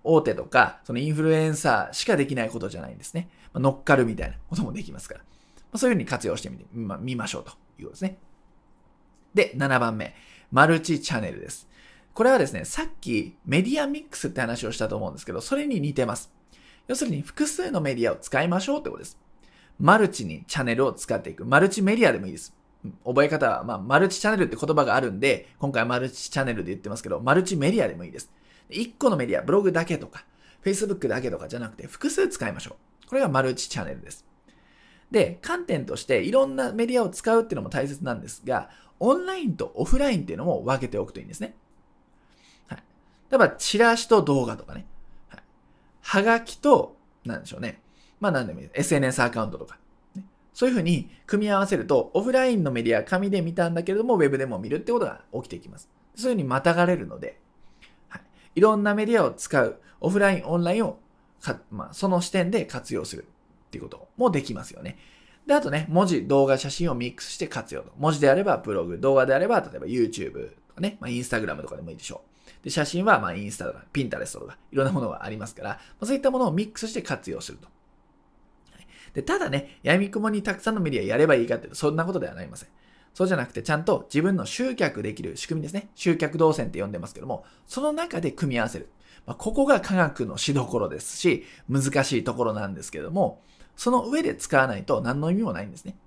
[0.03, 3.29] 大手とか、そのインフルエンサーしかできないことじゃないんですね。
[3.53, 5.21] ま乗っかるみたいなこともできますから。
[5.71, 8.17] まそういうふうに活用してみて、ま見ましょうということですね。
[9.35, 10.15] で、7番目。
[10.51, 11.69] マルチチャンネルです。
[12.15, 16.31] これはですね、さっきメディアミックスって話をしたと思うんですけど、それに似てます。
[16.87, 19.19] 要するに複数のメディアを使いましょうってことです。
[19.77, 21.45] マルチにチャンネルを使っていく。
[21.45, 22.56] マルチメディアでもいいです。
[23.05, 28.31] 覚え方は、まあ、マルチチャンネルって言葉があるんで、今回マルチチャンネルで言ってますけど、マルチメディアでもいいです。
[28.69, 30.25] 1個のメディア、ブログだけとか、
[30.63, 33.07] Facebook だけとかじゃなくて、複数使いましょう。
[33.07, 34.25] これがマルチチャンネルです。
[35.11, 38.69] で、観点としていろんなメディアを使うっていうのも大切なんですが、
[38.99, 41.55] オンラインとオフラインっていうのも分けておくといいんですね。
[42.67, 42.83] はい
[43.29, 44.85] 例えば、チラシと動画とかね。
[45.29, 45.43] はい。
[46.01, 46.95] はがきと、
[47.25, 47.81] なんでしょうね。
[48.19, 48.69] まあ何でもいい。
[48.73, 49.77] SNS アカウントとか。
[50.57, 55.87] そういうふうに組み合わせると、オフラインのメディア、紙で見たんだけれども、ウェブでも見るってことが起きていきます。
[56.15, 57.39] そういうふうにまたがれるので、
[58.09, 58.21] はい。
[58.55, 60.97] いろんなメディアを使う、オフライン、オンラインを
[61.41, 63.27] か、まあ、その視点で活用する
[63.67, 64.97] っていうこともできますよね。
[65.45, 67.91] で、あとね、文字、動画、写真をミックスして活用と。
[67.95, 72.23] 文字であればブログ、動画であれば、例えば YouTube とかね、まあ、Instagram とかでもいいでしょ
[72.61, 72.63] う。
[72.63, 77.67] で、写真は、まあ、インスタとか、ピンタレストとか、いろんなものがありますから、まあ、そういったものをミックスして活用すると。
[79.17, 82.69] で、ただね、闇雲にたくさんのメディアやればいいかっていう、そんなことではありません。
[83.15, 85.89] そうじゃなくて、ちゃんと自分の集客できる仕組みですね。
[85.95, 88.91] 集客動線って呼んでますけども、その中で組み合わせる。
[89.25, 93.41] まあ、ここが科学のしどころですし、難しいところなんですけども、
[93.75, 95.97] その上で使わないと何の意味もないんですね。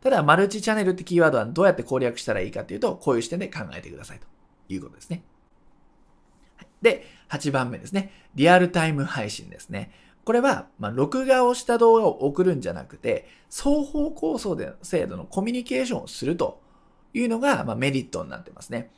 [0.00, 4.26] ただ、マルチチャンネルってキーワードはどうやって攻略したらいいかっていうと、こういう視点で考えてくださいと
[4.72, 5.22] いうことですね。
[6.80, 8.10] で、8番目ですね。
[8.34, 9.90] リアルタイム配信ですね。
[10.28, 16.60] これは、まあ、録画をした動画を送るんじゃなくて、双方向送で制度のコミュニケーションをすると
[17.14, 18.90] いうのが、まあ、メリットになってますね。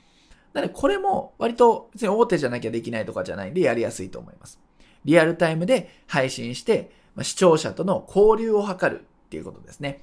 [0.54, 4.58] なので、これも割と別に大手じゃなきゃできないとかじゃないんでやりやすいと思います。
[5.04, 10.02] リアルタイムで配信して、まあ、視聴者との交流を図るっていうことですね。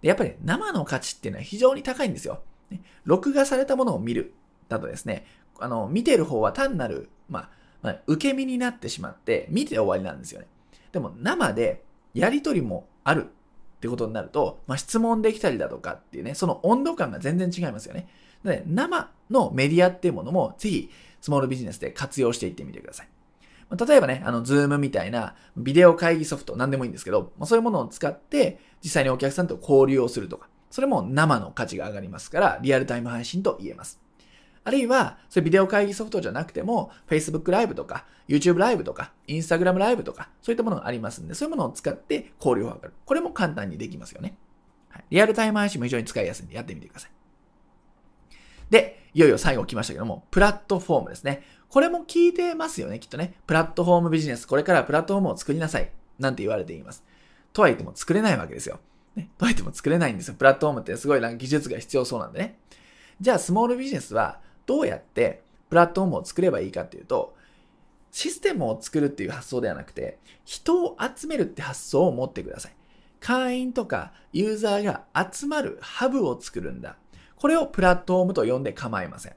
[0.00, 2.40] でやっぱり生の価値っていうのは非常に高いんですよ。
[2.70, 4.32] ね録画されたものを見る
[4.70, 5.26] だとですね、
[5.58, 7.50] あの、見てる方は単なる、ま
[7.82, 10.46] あ、受け身になってしまって、見て終わりなんですよね。
[10.92, 11.82] でも生で
[12.14, 13.28] やりとりもあるっ
[13.80, 18.08] てことになると、まあ、質問できたりだとかっていうね、その温度感が全然違いますよね。
[18.44, 23.08] で生のメディアっていうものも、ぜひ、スモールビジネスで活用していってみてください。
[23.74, 34.00] 例えばね、あの、ズームみたいなビデオ会議ソフト、なんでもいいんですけど、まあそういうものを使って実際にお客さんと交流をするとか、それも生の価値が上がりますから、リアルタイム配信と言えます。
[34.64, 42.92] あるいは、そういうビデオ会議ソフトじゃなくても、Facebook ライブとか、YouTube ライブとか、Instagram ライブとか、そういったものがありますんで、そういうものを使って交流を図る。
[43.04, 44.36] これも簡単にできますよね。
[44.88, 47.10] はい、リアルタイム配信も非常に使いやすいんで、やってみてください。
[48.70, 51.42] で、いよいよ最後来ましたけども、プラットフォームですね。
[51.68, 53.34] これも聞いてますよね、きっとね。
[53.46, 55.90] プラットフォームビジネス、これからプラットフォームを作りなさい。
[56.18, 57.04] なんて言われています。
[57.52, 58.78] とは言っても作れないわけですよ。
[59.16, 60.34] ね、とは言っても作れないんですよ。
[60.34, 62.58] プラットフォームってすごい技術が必要そうなんでね。
[63.20, 67.34] じゃあ、スモールビジネスはどうやってプラットフォームを作ればいいかっていうと、
[68.10, 72.74] システムを作るっていう発想ではなくて、人を集めるって発想を持ってください。
[73.20, 76.96] 会員とかユーザーが集まるハブを作るんだ。
[77.36, 79.34] これをプラットフォームと呼んで構いません。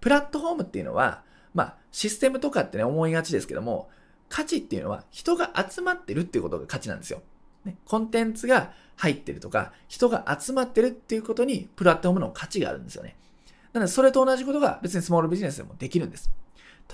[0.00, 1.24] プラットフォームっていうのは、
[1.54, 3.90] まあ、システムとかってね、思いがちですけども、
[4.28, 7.22] 価値っていうのは人が集まってるっていうことが価値なんですよ。
[7.64, 13.16] ね、コンテンツが入ってるとか、人が集まってるっていうことに、プラットフォームの価値があるんですよね。
[13.74, 16.30] なので、それと同じことが別にスモールビジネスでもできるんです。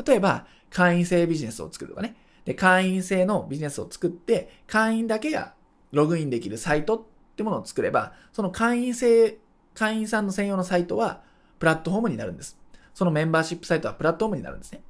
[0.05, 2.17] 例えば、会員制ビジネスを作るとかね。
[2.45, 5.55] で、会員制のビジネスを作って、会員だけが
[5.93, 7.03] ログインできるサイトっ
[7.37, 9.39] てものを作れば、その会員制、
[9.75, 11.23] 会員さんの専用のサイトは
[11.59, 12.59] プラットフォームになるんです。
[12.95, 14.83] そのメンバーシップサイトはプラットフォームになるんですね。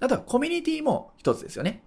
[0.00, 1.82] あとはコミュニティも一つですよね。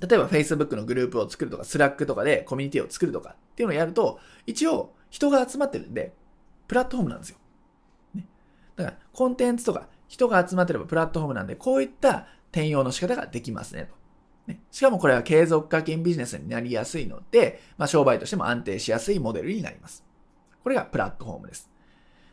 [0.00, 6.12] 例えば Facebook のグループを作るとか、Slack とかでコミュニティを作るとかっていうのをやると、一応人が集まってるんで、
[6.66, 7.38] プラットフォームなんですよ。
[8.76, 13.94] だからコンテンツとか人が集まってればプラットフォームなんで、こういった転用の仕方ができますねと。
[14.46, 20.04] ね、しかもこれは継続課金ビジネスになりやすいので、まあ、商売としても安定しやすいモデルになります。
[20.62, 21.70] これがプラットフォームです。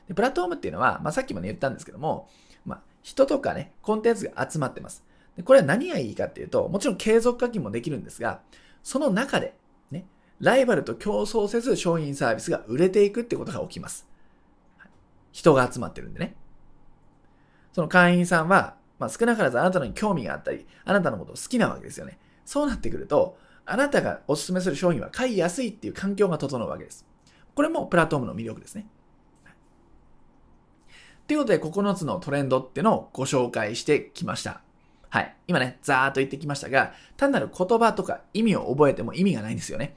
[0.07, 2.27] でプラットフォームっていうのは、まあ、さっきも、ね、言ったんですけども、
[2.65, 5.03] まあ、人とかね、コンテンツが集まってます。
[5.37, 8.41] でこれは何がいいかっていうと、もちろん継続課金もできるんですが、
[8.83, 9.55] その中で、
[9.91, 10.05] ね、
[10.39, 14.08] ライバルと競争せず商品サービスが売れていくってことが起きます。
[15.31, 16.35] 人が集まってるんでね。
[17.73, 22.19] その会員さんは、まあ、少なからずあなたのに興味があったり、あなたのことを好きなわけですよね。
[22.45, 27.05] そうなってくると、あなたがお勧めする商品は買いやすいっていう環境が整うわけです。
[27.53, 28.87] これもプラットフォームの魅力ですね。
[31.27, 34.61] ということで、9つのトレンドっていうのをご紹介してきました。
[35.09, 35.35] はい。
[35.47, 39.95] 今ね、ざーっと言ってきましたが、単なる言葉とか意味を覚えても意味がないんですよね。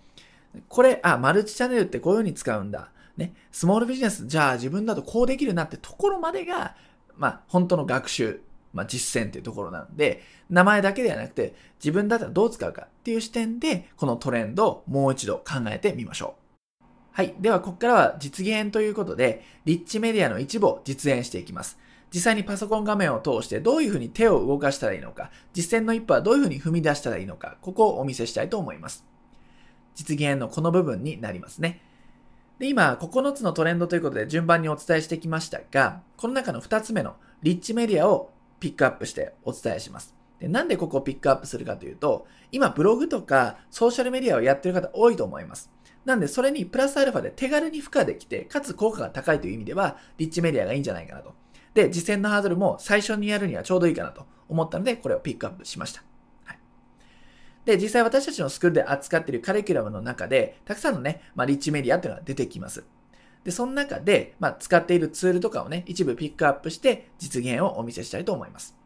[0.68, 2.90] これ、あ、マルチチャンネルってこういう風に使うんだ。
[3.23, 3.35] ね。
[3.51, 6.77] スモールビジネス、じゃあ自分だとこうできるなってところまでが、
[7.17, 8.41] まあ、本当の学習、
[8.73, 16.37] まあ、実践っていうところなんで、名前だけではなくて、自分だったらどう使うかっていう視点で、このトレンドをもう一度考えてみましょ
[16.81, 16.85] う。
[17.13, 17.35] はい。
[17.39, 21.79] では、ここからは実現ということで、リッチメディアの一部を実演していきます。
[22.13, 29.05] 実際にパソコン画面を通してどういうふうに手を動かしたらいいのか、実践の一歩はどういうふうに踏み出したらいいのか、ここをお見せしたいと思います。
[29.95, 31.81] 実現のこの部分になりますね。
[32.62, 40.14] で、今、9つのトレンドということで順番にお伝えしてきましたが、この中の2つ目のリッチメディアをピックアップしてお伝えします。
[40.38, 45.72] でなんでここをピックアップするかというと、今ブログとかソーシャルメディアをやってる方多いと思います。
[46.05, 51.35] なんでそれにプラスアルファで手軽に付加できて、かつ効果が高いという意味では、リッチメディアがいいんじゃないかなと。
[51.75, 56.05] で、実践のハードルも最初にやるにはちょうどいいかなと思ったので、これをピックアップしました。
[57.64, 62.85] で、実際私たちのスクールで扱っているカリキュラムの中で、たくさんのね、まあ、リッチメディアっていうのが出てきます。
[63.44, 68.77] で、その中で、まあ、使っているツールとかをね、一部ピックアップして実現をお見せしたいと思います。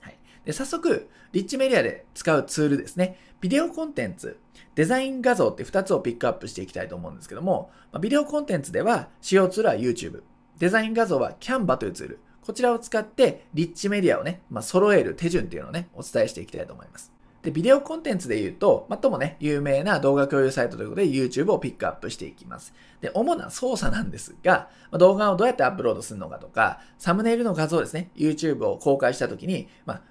[0.00, 0.18] はい。
[0.44, 3.18] で、早速、リッチメディアで使うツールですね。
[3.40, 4.38] ビデオコンテンツ、
[4.74, 10.22] デザイン画像って2つをピックアップしていきたいと思うんですけども、まあ、ビデオコンテンツでは使用ツールは YouTube。
[10.58, 12.18] デザイン画像は Canva というツール。
[12.42, 17.12] こちらを使って、リッチメディアをね、まあ、揃える手順っていうのをね、お伝えしていきたいと思います。
[17.42, 22.74] で、ビデオコンテンツで言うと、まあ、ともね、有名な動画共有サイトということで YouTube をピックアップしていきます。
[23.00, 30.02] で、主な操作なんですが、まあ、動画をどうやってアップロードするのかとか、サムネイルの画像ですね、YouTube を公開したときに、まあ、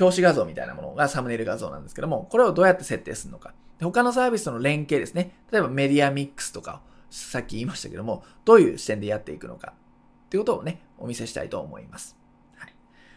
[0.00, 3.54] 表紙画像みたいなものがサムネイル画像なんですけども、これをどうやって設定するのか。
[3.80, 5.34] 他のサービスとの連携ですね。
[5.50, 9.74] 例えばメディアミックスとかをさっき言いましたけども、どういう視点でやっていくのか。
[10.26, 12.16] っていうことをね、お見せしたいと思います。
[12.56, 12.74] はい。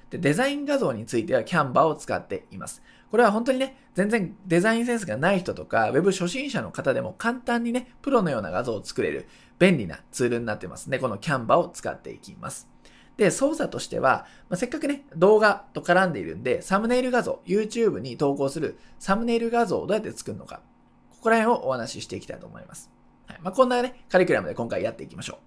[0.10, 2.82] で、デザイン画像については Canva を使っています。
[3.16, 9.26] これは本当にね、全然デザインセンスがない人とか、Web 初心者の方でも簡単にね、プロのような画像を作れる
[9.57, 10.99] 便利なツールになってますね。
[10.99, 12.68] この Canva を使っていきます。
[13.16, 20.59] で、操作としては、まあ、せっかくね、動画と絡んでいるんで、サムネイル画像、YouTube に投稿するサムネイル画像をどうやって作るのか、
[21.09, 22.91] ここら辺をお話ししていきたいと思います。
[23.28, 23.39] はい。
[23.41, 25.39] まあ、こんなね、カリキュラムで今回やっていきましょ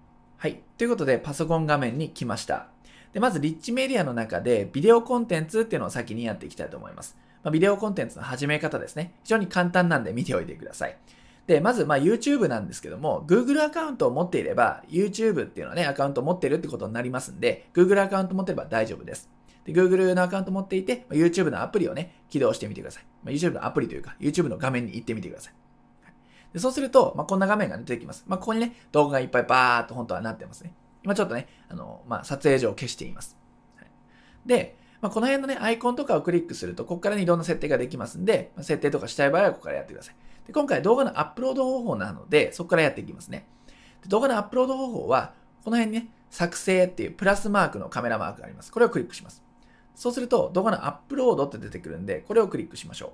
[0.00, 0.04] う。
[0.36, 0.62] はい。
[0.76, 2.68] ということで、パソコン画面に来ました。
[3.12, 7.16] で、まず、リッチメディアの中で、ビデオコンテンツっていうのを先にやっていきたいと思います。
[7.42, 9.14] まあ、ビデオコンテンツの始め方ですね。
[9.22, 10.96] 非常に簡単なんで見ておいてください。
[11.46, 19.30] で、まず、まあ、YouTube なんですけども、Google アカウントを持っていれば、YouTube っていうのはね、アカウントを持ってるってことになりますんで、Google アカウント持ってれば大丈夫です。
[19.64, 23.04] で、Google のアカウント持っていて、YouTube のアプリをね、起動してみてください。
[23.24, 25.54] まあ、YouTube のアプリというか、YouTube の画面に行ってみてください。
[26.52, 28.24] でそうすると、まあ、こんな画面が出てきます。
[28.26, 30.72] まあ、ここにね、動画がいっぱいバーっと本当はなってますね。
[31.04, 33.36] 今ちょっとね、あの、まあ、撮影上消しています。
[33.76, 33.88] はい、
[34.46, 40.16] で、まあ、この辺のね、アイコンとかをクリックすると、ここからね、いろんな設定ができますんで、まあ、設定とかしたい場合はここからやってください。
[40.46, 43.46] で今回動画のアップロード方法なので、そこからやっていきますね。
[44.02, 48.72] で動画のアップロード方法は、この辺にね、作成っていうプラスマークのカメラマークがあります。
[48.72, 49.42] これをクリックします。
[49.94, 53.12] そうすると、動画のアップロードって出てくるんで、これをクリックしましょ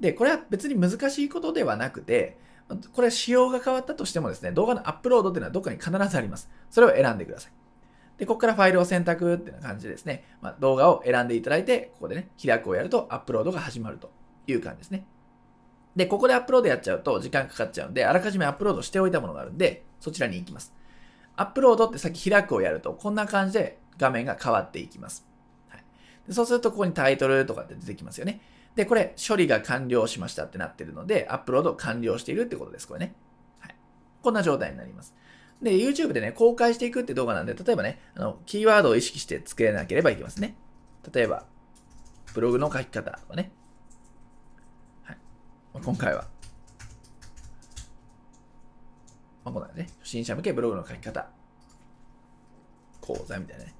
[0.00, 0.02] う。
[0.02, 2.38] で、これは別に難しいことではなくて、
[2.92, 6.50] これ仕様が変わったとしてもですね、動画のアップロードっていうのはどっかに必ずあります。
[6.70, 7.52] それを選んでください。
[8.18, 14.10] で、ここからファイルを選択っていう感じでですね、まあ、動画を選んでいただいて、ここでね、開くをやるとアップロードが始まると
[14.46, 15.06] いう感じですね。
[15.94, 20.74] で、ここでアップロードやっちゃうと時間かかっちゃうんで、あらかじめアップロードしておいたものがあるんで、そちらに行きます。
[21.36, 25.26] アップロードってさっき開くをやると、こんな感じで画面が変わっていきます。
[25.68, 25.84] はい、
[26.26, 28.40] でそうすると、ここにタイトルとかって出てきますよね。
[28.76, 33.14] で、これ、処理が完了しましたってなってるので、アップロード完了しているってことです、これね。
[33.58, 33.74] はい
[34.22, 35.14] こんな状態になります。
[35.62, 40.56] で、YouTube でね、公開していくって動画なんで、例えばね、あの、キーワードを意識して作れなければいけますね。
[41.12, 41.46] 例えば、
[42.34, 43.50] ブログの書き方とかね。
[45.04, 45.16] はい。
[45.82, 46.26] 今回は、
[49.44, 51.30] まあ、こんなね、初心者向けブログの書き方、
[53.00, 53.74] 講座みたいなね。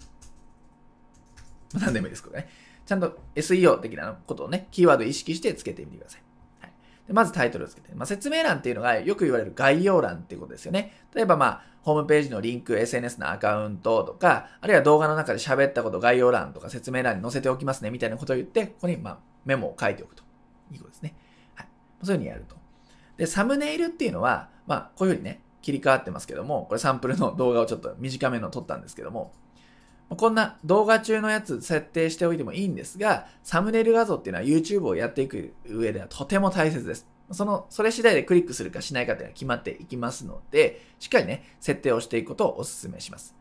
[1.74, 2.48] まあ、何でもいいですけどね。
[2.86, 6.20] ちゃんと SEO 的なことをね、キーワード意識してつけてみてください。
[6.60, 6.72] はい
[7.06, 10.92] でまずタイトルをつけて、まあ、説明欄っていうのがよく言われる概要欄っていうことですよね。
[11.14, 20.24] 例えばまあ、ホームページのリンク、SNS のアカウントとか、あるいは動画の中で喋ったこと概要欄とか説明欄に載せておきますねみたいなことを言って、ここにまあメモを書いておくと
[20.72, 21.14] いうことですね。
[21.54, 21.68] はい。
[22.02, 22.56] そういうふうにやると。
[23.16, 29.32] で、サムネイルっていうのは、まあ、こういうふうにね、切り替わってますけども、これサンプルの動画をちょっと短めの撮ったんですけども、
[30.08, 37.06] こんな動画中のやつ設定しておいてもいいんですが、サムネイル画像っていうのは YouTube をやっていく上ではとても大切です。
[37.32, 43.34] その、それ次第でクリックするかしないかっていうのは決まっていきますので、しっかりね、設定をしていくことをお勧めします。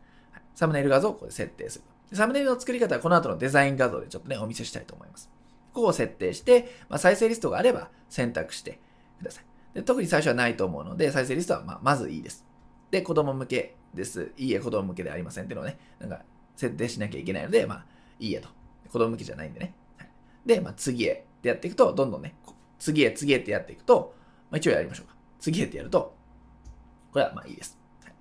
[0.55, 2.17] サムネイル画像をここで設定する。
[2.17, 5.29] サムネイルの作り方はこの後のデザイン画像でちょっとね、お見せしたいと思います。
[5.73, 8.79] ここを設定して、まあ、再生リストがあれば選択して
[9.19, 9.45] ください。
[9.75, 12.45] で特に最初はないと思うので、再生リストはままずいいです。
[12.89, 14.31] で、子供向けです。
[14.37, 16.21] いいえ、子供向けではありませんっていうのをね、なんか
[16.55, 17.85] 設定しなきゃいけないので、まあ、
[18.19, 18.49] いいえと。
[18.91, 19.73] 子供向けじゃないんでね。
[19.97, 20.09] はい、
[20.45, 22.35] で、まあ、次へってやっていくと、どんどんね、
[22.79, 24.15] 次へ次へってやっていくと、
[24.49, 25.15] まあ、一応やりましょうか。
[25.39, 26.15] 次へってやると、
[27.11, 27.77] これはまあいいです。
[28.03, 28.13] はい、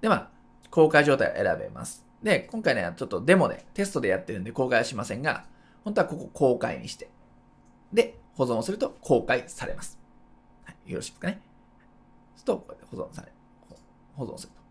[0.00, 0.30] で、まあ、
[0.70, 2.04] 公開状態を選べます。
[2.22, 5.44] で、今回ね、ちょっとデモで、テストでやってるんで公開はしませんが、
[5.84, 7.10] 本当はここ公開にして、
[7.92, 9.98] で、保存をすると公開されます。
[10.64, 11.42] はい、よろしいですかね。
[12.36, 13.32] そうすると、こうやって保存され、
[14.16, 14.61] 保存すると。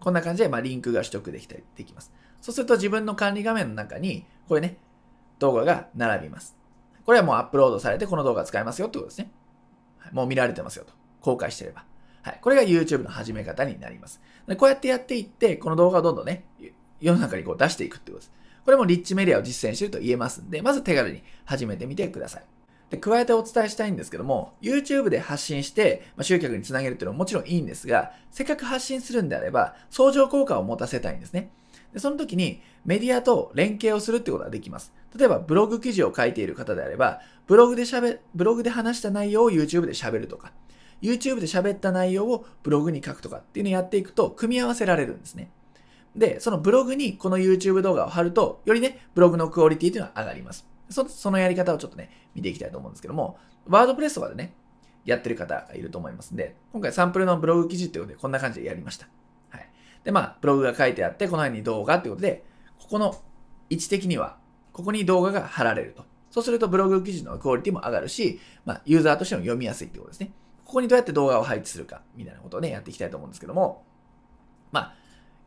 [0.00, 2.12] こんな感じで、まあ、リンクが取得できたりできます。
[2.40, 4.78] そうすると自分の管理画面の中に、これね、
[5.38, 6.56] 動画が並びます。
[7.04, 9.30] これはもうアップロードされてこの動画使えますよってことですね。
[9.98, 10.92] はい、もう見られてますよと。
[11.20, 11.84] 公開してれば。
[12.22, 12.38] はい。
[12.42, 14.20] これが YouTube の始め方になります。
[14.46, 16.44] でこうやってやっていって、この動画をどんどんね、
[17.00, 18.32] 世の中にこう出していくってことです。
[18.64, 22.44] これもリッチメディアを実践してると言えますんで、まず手軽に始めてみてください。
[22.90, 31.50] で、加えてお伝えしたいんですけども、YouTube で発信して、まあ、集客につなげるっていうのはもちろんいいんですが、せっかく発信するんであれば、相乗効果を持たせたいんですね。
[31.92, 34.92] で、その時にメディアと連携をするってことができます。
[35.16, 40.52] 例えばブログ記事を書いている方であれば、ブログで喋、ブログで話した内容を YouTube で喋るとか、
[41.00, 45.50] YouTube で喋った内容をブログに書くとかっていうのをやっていくと、組み合わせられるんですね。
[46.14, 50.67] で、そのブログにこの YouTube 動画を貼ると、よりね、ブログのクオリティっていうのは上がります。
[50.90, 54.54] そそのやり方をちょっとね、見ていきたいと思うんですけども、ワードプレスとかでね、
[55.04, 59.08] やってる方がいると思いますんで、今回サンプルのブログ記事ってことでこんな感じでやりました。
[59.50, 59.68] はい。
[60.04, 62.44] で、まあ、ブログが書いてあって、この辺に動画ってことで、
[62.78, 63.14] ここの
[63.70, 64.38] 位置的には
[64.72, 66.04] ここに動画が貼られると。
[66.30, 70.30] そうするとブログ記事のクオリティも上がるし、まあ、ユーザーとしても読みやすいってことですね。
[70.64, 73.84] ここにどうやって動画を配置するか、みたいなことをね、やっていきたいと思うんですけども、
[74.70, 74.94] まあ、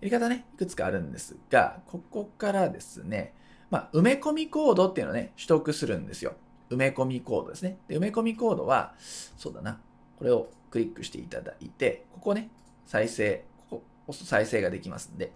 [0.02, 3.36] やり方ね、いくつかあるんですが、ここからですね、
[3.72, 6.34] まあ、埋め込みコードっていうのをね、取得するんですよ。
[6.70, 7.80] 埋め込みコードですね。
[7.88, 9.80] で、埋め込みコードは、そうだな、
[10.20, 12.52] これをクリックしていただいて、ここね、
[12.86, 15.32] 再生、ここ押すと再生ができますんで、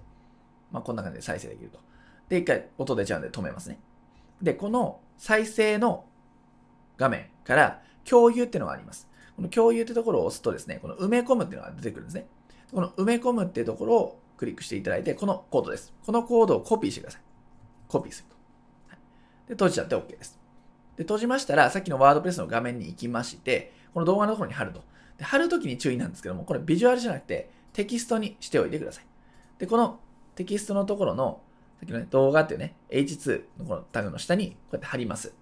[0.72, 1.80] まあ、こんな感じで再生できると。
[2.28, 3.80] で、一回音出ちゃうんで止めますね。
[4.42, 6.06] で、この再生の
[6.98, 9.08] 画面から共有っていうのがあります。
[9.38, 12.28] この共有ってところを押すとですね、この埋め込むっていうのが出てくるんですね。
[12.74, 15.94] この埋め込むっていうところをクリックしていただいて、このコードです。
[16.06, 17.22] このコードをコピーしてください。
[17.88, 18.36] コピーすると。
[19.48, 20.40] で、閉じちゃって OK です。
[20.98, 24.84] で、閉じましたら、さっきのワードプレスの画面に行きまして、この動画のところに貼ると。
[25.18, 29.06] で、貼るときに注意なんですけども、これビジュアルじゃなくてテキストにしておいてください。
[29.60, 30.00] で、この
[30.36, 31.42] テキストのところの、
[31.80, 35.34] さっきのね、動画っていうね、H2 のこのタグの下にこうやって貼ります。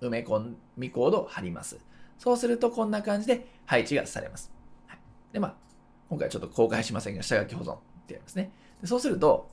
[0.00, 1.78] 埋め込みコードを貼ります。
[2.18, 4.52] そうするとこんな感じで配置がされます。
[4.86, 4.98] はい、
[5.32, 5.54] で、まあ、
[6.08, 8.50] 今回ちょっと公開しませんが、下書き保存ってやりますね。
[8.80, 9.50] でそうすると、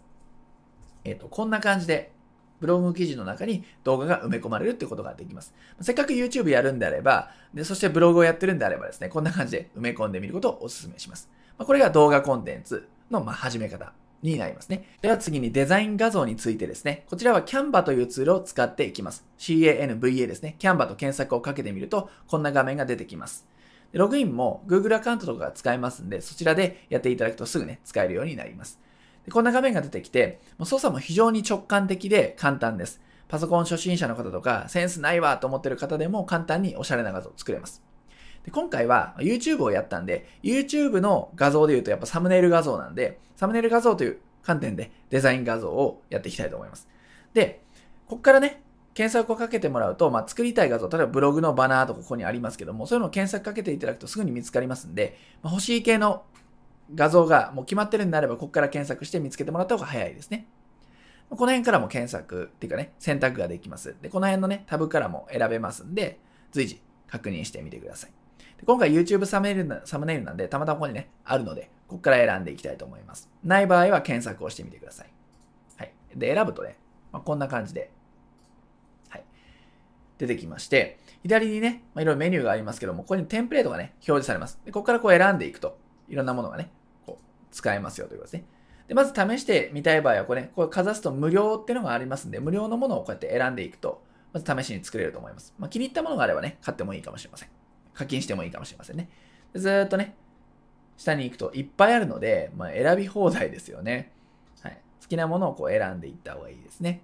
[1.04, 2.12] えっ、ー、と、こんな感じで、
[2.60, 5.54] ブログ記事の中に動画が埋め込まれるってことができます。
[5.82, 11.30] せっかく YouTube やるんであれば、でそしてブログをやってるんであればですね、こんな感じで埋め込んでみることをお勧めします。
[11.58, 14.86] ま、これが動画コンテンツのま始め方になりますね。
[15.02, 19.26] では次にデザイン画像についてですね、こちらは Canva というツールを使っていきます。
[19.38, 20.56] CANVA ですね。
[20.60, 23.46] Canva と検索をかけてみると、こんな画面が出てきます。
[23.92, 28.80] ログインも Google アカウントとかが使えますんで、そちらでやっていただくとすぐね、使えるようになります。
[29.26, 33.02] でこんな画面が出てきて、操作も非常に直感的で簡単です。
[33.28, 37.84] パソコン初心者の方とか、センスないわと思ってる方でも簡単におしゃれな画像を作れます。
[38.44, 46.88] で今回は YouTube をやったんで、YouTube の画像で言うとやっぱサムネイル画像なんで、サムネイル画像という観点でデザイン画像をやっていきたいと思います。
[47.34, 47.64] で、
[48.08, 48.62] ここからね、
[48.94, 56.24] 検索をかけてもらうと、まあ、作りたい画像、例えばブログのバナーとかここにありますけども、そういうのを検索かけていただくとすぐに見つかりますんで、まあ、欲しい系の
[56.94, 60.48] 画像がもう決まってるんであれば、ここから検索して見つけてもらった方が早いですね。
[61.30, 63.96] この辺からも検索っていうかね、選択ができます。
[64.02, 66.20] で、この辺のね、タブからも選べますんで、
[66.52, 68.12] 随時確認してみてください。
[68.58, 73.30] で今回 YouTube サムネイルなサムネイルなんで、たまたまここにね、あるので、ここから選んでいきたいと思います。
[73.44, 75.10] ない場合は検索をしてみてください。
[75.78, 75.94] はい。
[76.16, 76.78] で、選ぶとね、
[77.12, 77.92] まあ、こんな感じで
[79.10, 79.24] はい
[80.18, 84.60] 出てきまして、左にね、まあ、いろいろメニューがありますけども、ここにテンプレートがね、表示されます。
[84.64, 85.78] でここからこう選んでいくと、
[86.08, 86.72] いろんなものがね、
[87.06, 88.46] こう、使えますよということですね。
[88.88, 94.04] で、まず試してみたい場合は、これね、これかざすと無料っていうのがありますんで、無料のものをこうやって選んでいくと、
[94.34, 95.54] まず試しに作れると思います。
[95.58, 97.50] まあ、気に入ったものがあればね、買ってもいいかもしれません。
[97.94, 99.10] 課金してもいいかもしれませんね。
[99.56, 100.16] ずっとね、
[100.98, 104.12] 下に行くといっぱいあるので、まあ、選び放題ですよね。
[104.62, 104.80] はい。
[105.02, 107.02] 好きなものをこう選んでいった方がいいですね。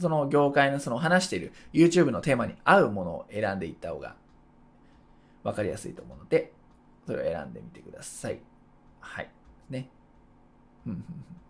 [0.00, 4.16] その業界のその話している YouTube のテーマに合うものを選んでいった方が
[5.44, 6.52] 分かりやすいと思うので、
[7.06, 8.40] それを選んでみてください。
[9.00, 9.30] はい。
[9.70, 9.88] ね。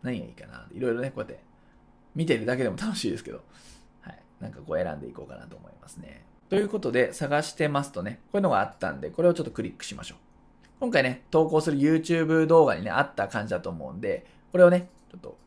[0.02, 0.66] 何がいいかな。
[0.72, 1.40] いろいろね、こうやって
[2.14, 3.42] 見てるだけでも楽しいですけど、
[4.00, 4.18] はい。
[4.40, 6.24] なんかこう選んでいこうかなと思いますね。
[6.48, 10.18] ということで、探してますとね、こういうのがあったんで、これをちょっとクリックしましょう。
[10.80, 15.38] 今回ね、投稿する YouTube 動画にね、あった感じだと思うんで、これをね、ちょっと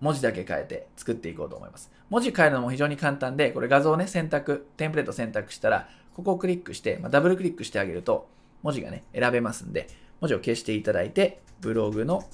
[0.00, 1.92] 文字だけ変えて作っていこうと思います。
[2.08, 8.28] 文字変えるのも非常に簡単で、これ画像をね、選択、テンプレート選択したら、ここをクリックして、まあ、ダブルクリックしてあげると、
[8.62, 9.88] 文字がね、選べますんで、
[10.20, 12.24] 文字を消していただいて、ブログの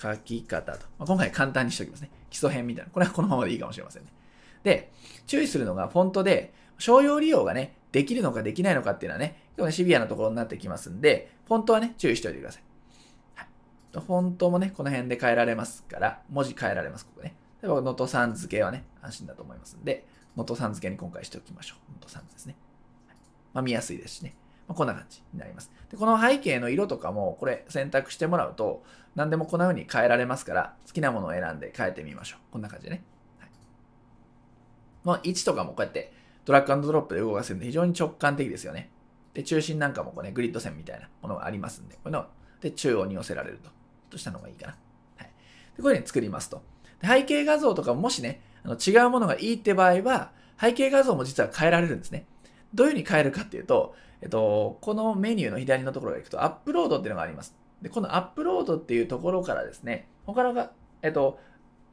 [0.00, 0.86] 書き方と。
[0.98, 2.10] まあ、今回簡単にしておきますね。
[2.30, 2.90] 基礎編みたいな。
[2.90, 4.12] これはこのままでいいかもしれませんね。
[4.62, 4.92] で、
[5.26, 12.62] 注意するのがフォントで、商用利用がね、できるのかできないのかっていうのはね、結構ね、シビアなところになってきますんで、フォントはね、注意しておいてください。
[13.92, 17.34] フォントもね、この辺で変えられますから、文字変えられます、ここね。
[17.62, 20.06] 例えば、能登さん付けはね、安心だと思いますんで、
[20.36, 21.92] 能登さん付けに今回しておきましょう。
[21.92, 22.56] 能登さんですね。
[23.06, 23.16] はい、
[23.54, 24.34] まあ、見やすいですしね。
[24.68, 25.70] まあ、こんな感じになります。
[25.90, 32.52] で、この背景の色とかも、これ選択してもらうと、何でもこんな風に変えられますから、好きなものを選んで変えてみましょう。
[32.52, 33.04] こんな感じでね。
[33.38, 33.50] はい、
[35.04, 36.12] まあ、位置とかもこうやって
[36.44, 38.90] ドラッグドロップで動かせるんで非常に直感的ですよね。
[39.34, 42.26] で、中心なんかもこうね、グリッド線みたいなものがありますんで、こういうの
[42.60, 43.70] で中央に寄せられると。
[44.10, 44.76] としたのがいいかな。
[45.16, 45.30] はい。
[45.76, 46.62] でこういうふうに作りますと。
[47.00, 52.26] で背景画像とかもしね、あの違うものがいいって場合は、背景画像も実は変えられるんですね。
[52.74, 57.56] どういうふうに変えるかっていうと、えっと、このメニューの左のところが行くと、アップロードっていうのがあります。
[57.82, 61.38] で、このアップロードっていうところからですね、他のが、えっと、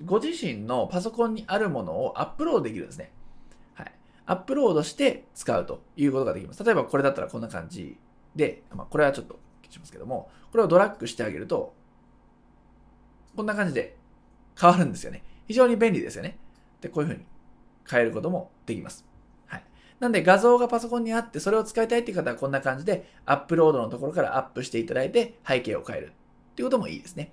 [0.06, 3.12] ご自身のパソコンにあるものをアップロードできるんですね。
[3.74, 3.94] はい。
[4.26, 6.64] アップロードして使うということができます。
[6.64, 7.98] 例えばこれだったらこんな感じ
[8.36, 11.74] で、まあ、これはちょっと消しますけども、これをドラッグしてあげると、
[13.36, 13.98] こんな感じで
[14.60, 15.24] 変わるんですよね。
[15.48, 16.38] 非常に便利ですよね。
[16.82, 17.26] で、こういう風に
[17.90, 19.06] 変えることもできます。
[20.04, 26.10] なんで画像がパソコンにあって、それを使いたいっていう方はこんな感じで、アップロードのところからアップしていただいて、背景を変えるっ
[26.56, 27.32] ていうこともいいですね。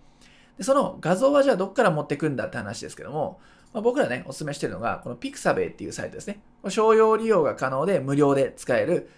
[0.57, 3.41] で、その画像はじゃあどっから持ってくんだって話ですけども、
[3.73, 6.43] まあ、僕らね、お勧めしてるのが、この Pixabay っていうサイトですね。
[6.69, 9.11] 商用利用が可能で無料で使える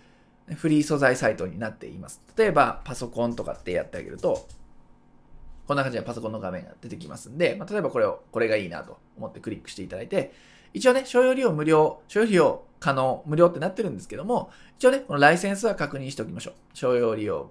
[0.55, 2.23] フリー素材サイトになっています。
[2.39, 4.49] 例えば、パソコンとかってやってあげると、
[5.67, 10.33] こんな感じでパソコンの画面が出てきますんで、まあ、例えばこれを、これがいいなと思ってクリックしていただいて、
[10.73, 16.55] 一応ね、商用利用無料、商用利用可能、無料ってなってるんですけども、一応ね、このライセンスは確認しておきましょう。
[16.75, 17.51] 商用利用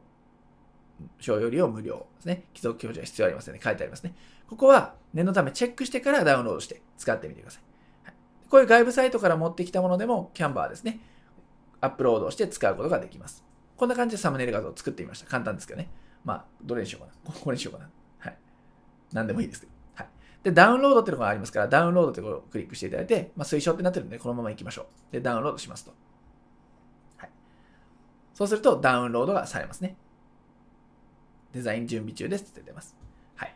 [1.20, 2.44] 使用よりを無料ですね。
[2.56, 3.60] 既読表示は必要ありませんね。
[3.64, 4.14] 書いてありますね。
[4.48, 7.64] ここは念のためチェックしてからダウンロードして使ってみてください。
[8.06, 8.16] はい、
[8.50, 11.00] こういう外部サイトから持ってきたものでも、キャンバーですね。
[11.80, 13.44] アップロードして使うことができます。
[13.78, 15.28] こんな感じでサムネイル画像を作ってみました。
[15.28, 15.90] 簡単ですけどね。
[16.24, 17.40] まあ、どれにしようかな。
[17.40, 17.90] これにしようかな。
[18.20, 18.38] はい。
[19.12, 19.71] 何でもいいですけど。
[20.44, 25.14] で、ダウンロードっていうのがありますから、ダウンロードってころをクリックしていただいて、まあ、推奨ってなってるんで、このまま行きましょう。
[25.14, 25.94] で、ダウンロードしますと。
[27.18, 27.30] はい。
[28.34, 29.96] そうすると、ダウンロードがされますね。
[31.54, 32.96] デザイン準備中ですって出ます。
[33.36, 33.56] はい。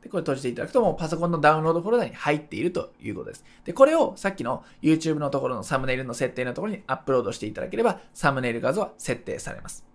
[0.00, 3.44] で、これ閉じていただくと、もうパソコンのダウンロードフォルダに入っているということです。
[3.64, 9.91] で、これをさっきの YouTube のところのサムネイルの設定のところにアップロードしていただければ、サムネイル画像は設定されます。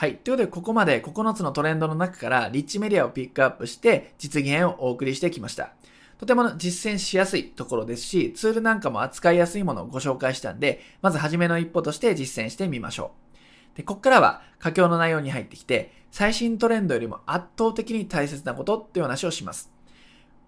[0.00, 0.16] はい。
[0.16, 5.74] ということで、ここまで9つのトレンドの中からリッチメディアをピックアップして実現をお送りしてきました。
[6.16, 13.12] とても実践しやすいところですし、ツールなんかも扱いやすいものをご紹介したんで、まず初めの一歩として実践してみましょ
[13.74, 13.76] う。
[13.76, 19.70] で、ここからは佳境の内容に入ってきて、最新トレンドよりも圧倒的に大切なことっていう話をします。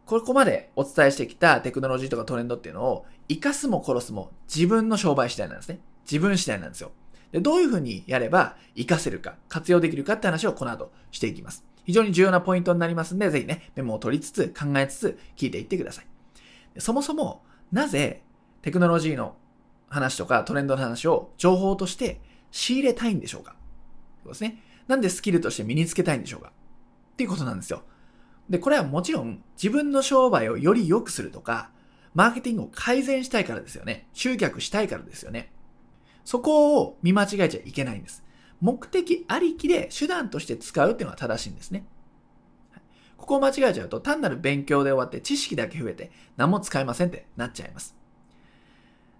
[0.06, 5.80] ここまでお伝えしてきたテクノロジーとかトレンドっていうのを、活かすも殺すも自分の商売次第なんですね。
[6.10, 6.92] 自分次第なんですよ。
[7.32, 11.64] でどういうふうにやれば活かせるか、活用できるかって話をこの後していきます。
[11.84, 16.06] 非常に重要なポイントになりますんで、ぜひね、メモを取りつつ、考えつつ、聞いていってください。
[16.78, 18.22] そもそも、なぜ
[18.60, 19.34] テクノロジーの
[19.88, 22.20] 話とかトレンドの話を情報として
[22.50, 23.56] 仕入れたいんでしょうか？
[24.22, 24.62] そうですね。
[24.86, 26.48] なんでスキルとして身につけたいんでしょうか？
[26.48, 27.82] っていうことなんですよ。
[28.48, 31.70] で、これはもちろん自分の商売をより良くするとか、
[32.14, 34.06] マーケティングを改善したいからですよね。
[34.12, 35.50] 集客したいからですよね。
[36.24, 38.24] そこを見間違えちゃいけないんです。
[38.60, 41.84] 目的ありきで手段として使うっていうのは正しいんですね。
[43.16, 47.96] ここを間違えちゃうと単なる勉強で終わって知識だけ増えて何も使えませんってなっちゃいます。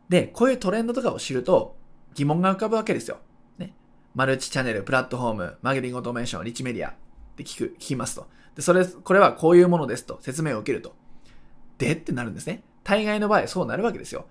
[0.09, 1.76] で、こういうトレンドとかを知ると
[2.14, 3.18] 疑問が浮かぶわけですよ。
[3.59, 3.74] ね。
[4.14, 6.94] マルチチャンネル、プラットフォーム、マーケティングオートメーション、リッチメディアっ
[7.36, 8.28] て聞く、聞きますと。
[8.55, 10.94] で、それ、これはこういうものですと説明を受けると。
[11.78, 12.62] でってなるんですね。
[12.84, 14.26] 大概の場合そうなるわけですよ。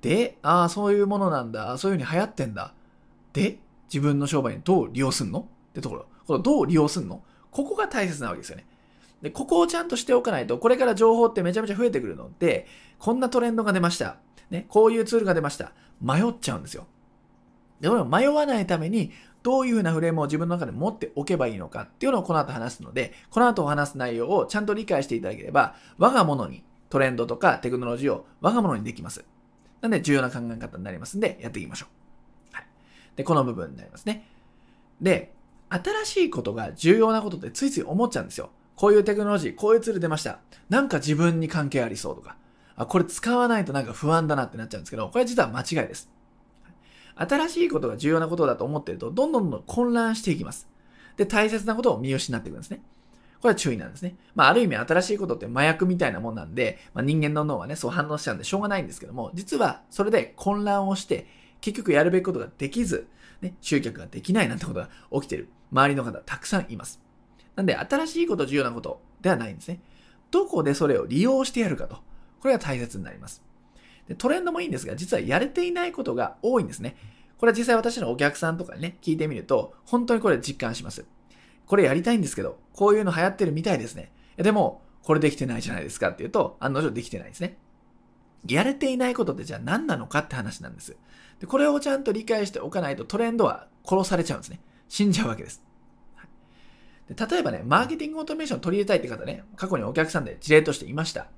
[0.00, 1.76] で、ああ、そういうものなんだ。
[1.78, 2.72] そういう風に流行ってんだ。
[3.32, 3.58] で、
[3.92, 5.40] 自分の商売にどう利用すんの？
[5.40, 6.06] ってところ。
[6.26, 7.22] このどう利用すんの？
[7.50, 8.66] ここが大切なわけですよね。
[9.22, 12.66] で、ここをちゃんとしておかないと、これから情報ってめちゃめちゃ増えてくるので、
[12.98, 14.16] こんなトレンドが出ました。
[14.48, 15.72] ね、こういうツールが出ました。
[16.00, 16.86] 迷っちゃうんですよ。
[17.80, 21.82] で、これ迷わないために、どういうふうなフレームを自分の中で持っておけばいいのか？
[21.82, 29.24] っていうのをこの後話すので、この後お話す内容をちゃんと理解していただければ、我が物にトレンドとかテクノロジーを我が物にできます。
[29.80, 31.86] なんで重要な考え方になりますんで、やっていきましょ
[32.52, 32.54] う。
[32.54, 32.66] はい。
[33.16, 34.26] で、この部分になりますね。
[35.00, 35.32] で、
[35.68, 38.50] 新しいことが重要なことってついつい思っちゃうんですよ。
[38.76, 40.40] こういうテクノロジー、こういうツール出ました。
[40.68, 42.36] なんか自分に関係ありそうとか。
[42.76, 46.10] あ、これ使わないとなんか不安だなってなっちゃうんですけど、これ実は間違いです。
[47.14, 50.68] 新しいことが重要なことだと思ってると、どんどんどんどん混乱していきます。
[51.16, 52.80] で、大切なことを見失っていくんですね。
[53.40, 54.16] これは注意なんですね。
[54.34, 61.26] まあ、ある意味新しいことって麻薬みたいなもんなんで、まあ、人間の脳はね、そう反応しちゃうんでしょうがないんですけども、実はそれで混乱をして、
[61.60, 63.08] 結局やるべきことができず、
[63.40, 67.00] ね、集客ができないなんてことが起きてる周りの方たくさんいます。
[67.56, 69.80] なんで、新しいこと、重要なことではないんですね。
[70.30, 71.96] どこでそれを利用してやるかと。
[72.40, 73.42] これが大切になります。
[74.08, 76.96] でトレンドもいいんですが、実はやれていないことが多いんですね。
[77.38, 81.06] これは実際私のお客さんとかにね、聞いてみると、本当にこれ実感します。
[81.70, 84.10] これやりたいんですけど、こういうの流行ってるみたいですね。
[84.36, 87.58] でも、これできてないじゃないですかっていうと、案の定できてないですね。
[88.48, 90.96] やれていないことってじゃあ何なのかって話なんです。
[91.38, 94.58] でこれをちゃんと理解しておかないとトレンドは殺されちゃうんですね。
[94.88, 95.62] 死んじゃうわけです。
[97.08, 101.28] で例えばね、マーケティングオートメーションを取り入れたいって方ね、過去にお客さんで事例としていました。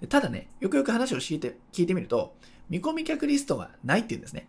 [0.00, 2.36] でただね、よくよく話を聞いて聞いてみると、
[2.68, 4.46] 見込み客リストがないっていうんですね。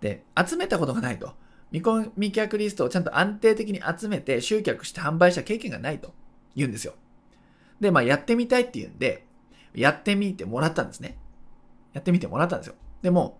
[0.00, 1.34] で、集めたことがないと。
[1.70, 6.12] 見込み客リストをちゃんと安定的に集めて集客して販売した経験がないと
[6.56, 6.94] 言うんですよ。
[7.80, 9.26] で、まあやってみたいって言うんで、
[9.74, 11.16] やってみてもらったんですね。
[11.92, 12.74] やってみてもらったんですよ。
[13.02, 13.38] でも、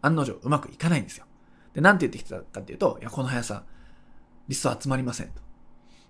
[0.00, 1.26] 案の定うまくいかないんですよ。
[1.74, 3.64] で、なんて言ってきたかっていうと、いや、この速さ、
[4.48, 5.42] リスト集まりませんと。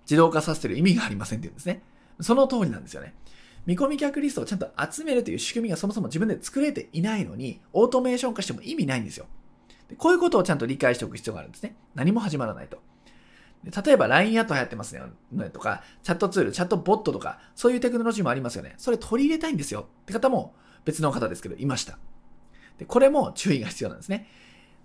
[0.03, 1.81] 自動化させてる意味がありませんって言うんですね。
[2.21, 3.13] その通りなんですよね。
[3.65, 9.25] 見込み客リストをちゃんと集めるという仕組みがそもそも自分で作れていないのに、オートメーション化しても意味ないんですよ。
[9.89, 11.75] でこういうことをちゃんと理解しておく必要があるんですね。
[11.95, 12.79] 何も始まらないと。
[13.63, 18.75] 例えば LINE アット流行ってますよねとか、チャットツール、チャットボットとか、そういうテクノロジーもありますよね。
[18.77, 20.53] それ取り入れたいんですよって方も
[20.85, 21.97] 別の方ですけど、いました。
[22.77, 24.27] で、これも注意が必要なんですね。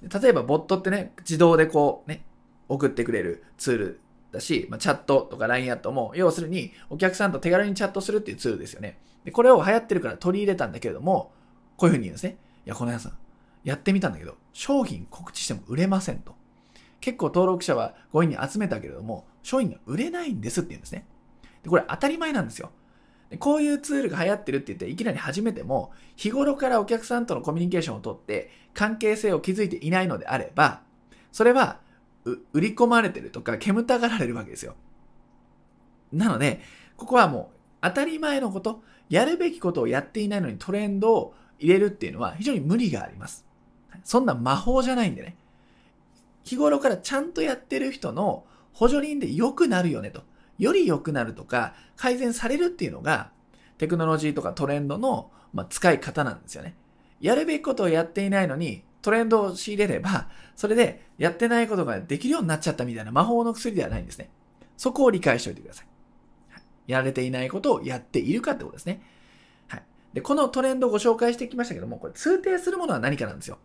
[0.03, 2.25] 例えば、ボットってね、自動でこう、ね、
[2.69, 4.01] 送ってくれるツール
[4.33, 8.99] だし、まあ、チャットとか LINE アットも、要するに、お客さんと手軽にチャットするっていうツールですよね。
[9.25, 11.33] で、これを流行ってるから取り入れたんだけれども、
[11.77, 12.39] こういうふうに言うんですね。
[12.67, 13.13] いや、この皆さん、
[13.63, 16.35] やってみたんだけど、商品告知しても売れませんと。
[17.01, 21.07] 結構登録者は5位に集めたけれども、商品が売れないんですって言うんですね。
[21.63, 22.71] でこれ当たり前なんですよ。
[23.31, 30.83] でこういうツールが流行ってるって言っていきなり始めても、日頃からお客さんとのコミュニケーションをとって関係性を築いていないのであれば、
[31.33, 31.81] それは
[32.53, 34.77] 売り込まれてるとか煙たがられるわけですよ。
[36.13, 36.61] なので、
[36.97, 43.45] ここはもう当たり前のこと、やるべきことをやっていないのにトレンドを入れるっていうのは非常に無理があります。
[44.05, 45.37] そんな魔法じゃないんでね。
[46.45, 50.23] 日頃からちゃんとやってる人の補助輪で良くなるよねと。
[50.59, 53.31] より良くなるとか改善されるっていうのが
[53.79, 56.75] テクノロジーとかトレンドの、ま使い方なんですよね。
[57.21, 64.31] やるべきことをやっていないのにトレンドを仕入れれば、それでやってないことができるようになっちゃったみたいな魔法の薬ではないんですね。
[64.77, 65.87] そこを理解しておいてください。
[66.87, 69.03] やられていないことをやっているかってことですね。
[69.69, 69.83] はい。
[70.15, 73.59] で、このトレンドをご紹介してきましたけども、これ通底するものは何かなんですよ。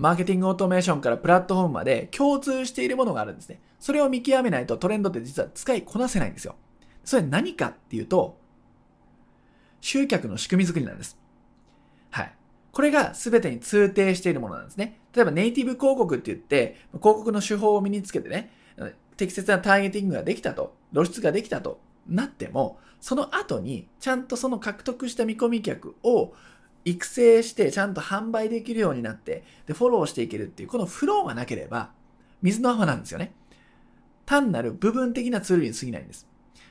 [0.00, 3.60] マーケティングオートメーションからプラットフォームまで共通しているものがあるんですね。
[3.78, 6.56] それを見極めないとトレンドって実は使いこなせないんですよ。
[7.04, 8.38] それ何かっていうと、
[9.82, 11.18] 集客の仕組み作りなんです。
[12.08, 12.32] はい。
[12.72, 15.00] これが全てに通底しているものなんですね。
[15.14, 18.50] 例えばネイティブ広告って言って、広告の手法を身につけてね、
[19.18, 26.32] 適切なターゲティングができたと、露出ができたとなっても、その後にちゃんとその獲得した見込み客を
[26.84, 31.90] 育成してちゃんと販売できるようになって、で、フォローしていけるっていう、このフローがなければ、
[32.42, 33.34] 水の泡なんですよね。
[34.24, 36.26] 単なる部分的なツールに過ぎないんです。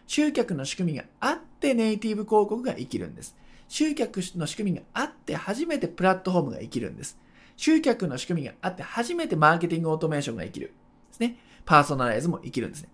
[0.07, 3.35] 集客の仕組みがあってネイティブ広告が生きるんです。
[3.67, 7.19] 集客の仕組みがあって初めてプラットフォームが生きるんです。
[7.57, 10.67] 集客の仕組みがあって初めてマーケティングオートメーションが生きる。
[10.67, 10.73] で
[11.13, 11.37] すね。
[11.65, 12.89] パーソナライズも生きるんですね。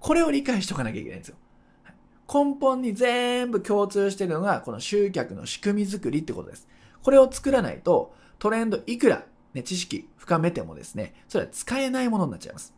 [0.00, 1.36] これを理解しておかなきゃいけないんですよ。
[2.32, 6.68] 根本に全部共通しているのが、この集客の仕組み作りってことです。
[7.02, 12.72] これを作らないと、トレンドいくら、ね、知識深めてもですね、それは使えないものになっちゃいます。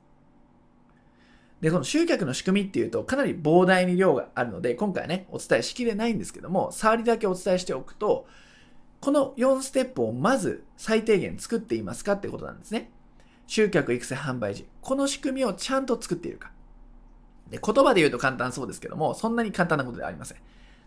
[1.61, 8.27] で、この集客の仕組みっていうと、かなり膨大に量があるので、今回はね、お伝えしきれないんですけども、触りだけお伝えしておくと、
[9.01, 12.91] この4ステップをまず最低限作っていますかってことなんですね。
[13.47, 14.67] 集客育成販売時。
[14.81, 16.52] この仕組みをちゃんと作っているか。
[17.53, 20.39] で、言葉で言うと簡単そうですけども、そんなに簡単なことではありません。
[20.39, 20.43] 例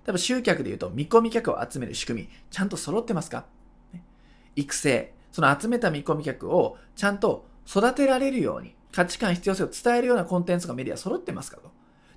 [0.09, 3.45] えば集客で言うと、見込み客を集める仕組み、ちゃんと揃ってますか？
[4.55, 11.71] 育成、その集めた見込み客をちゃんと育てられるように、価値観、必要性を伝えるようなコンテンツがメディア揃ってますかと。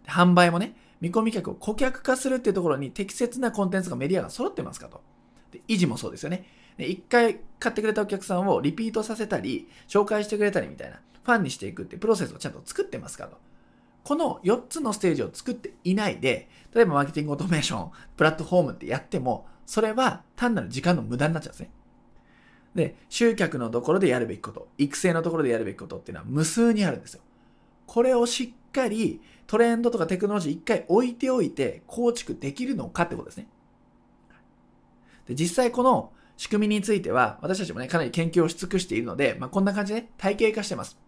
[0.07, 5.03] 販売もね、見込み客を顧客化するっていうところに適切なコンテンツがメディアが揃ってますかと。
[5.53, 6.47] で維持もそうですよね。
[6.79, 13.39] 一回買ってくれたお客さんをリピートさせたり、紹介してくれたりみたいな、ファンにしていくってプロセスをちゃんと作ってますかと。
[14.09, 21.71] この4つのステージを作っていないで、例えばマーケティングオートメーション、プラットフォームってやっても、それは単なる時間の無駄になっちゃうんですね。
[22.75, 27.21] で、集客のところでやるべきこと、育成のところでやるべきことっていうのは無数にあるんですよ。
[27.85, 33.47] これをしっかりトレンドとかテクノロジー一回置いておいて構築できるのかってことですね。
[35.27, 40.99] で実際この仕組みについては私たちもね、かなり研究をし尽くしているので、まあ、こんな感じで、ね、体系化してます。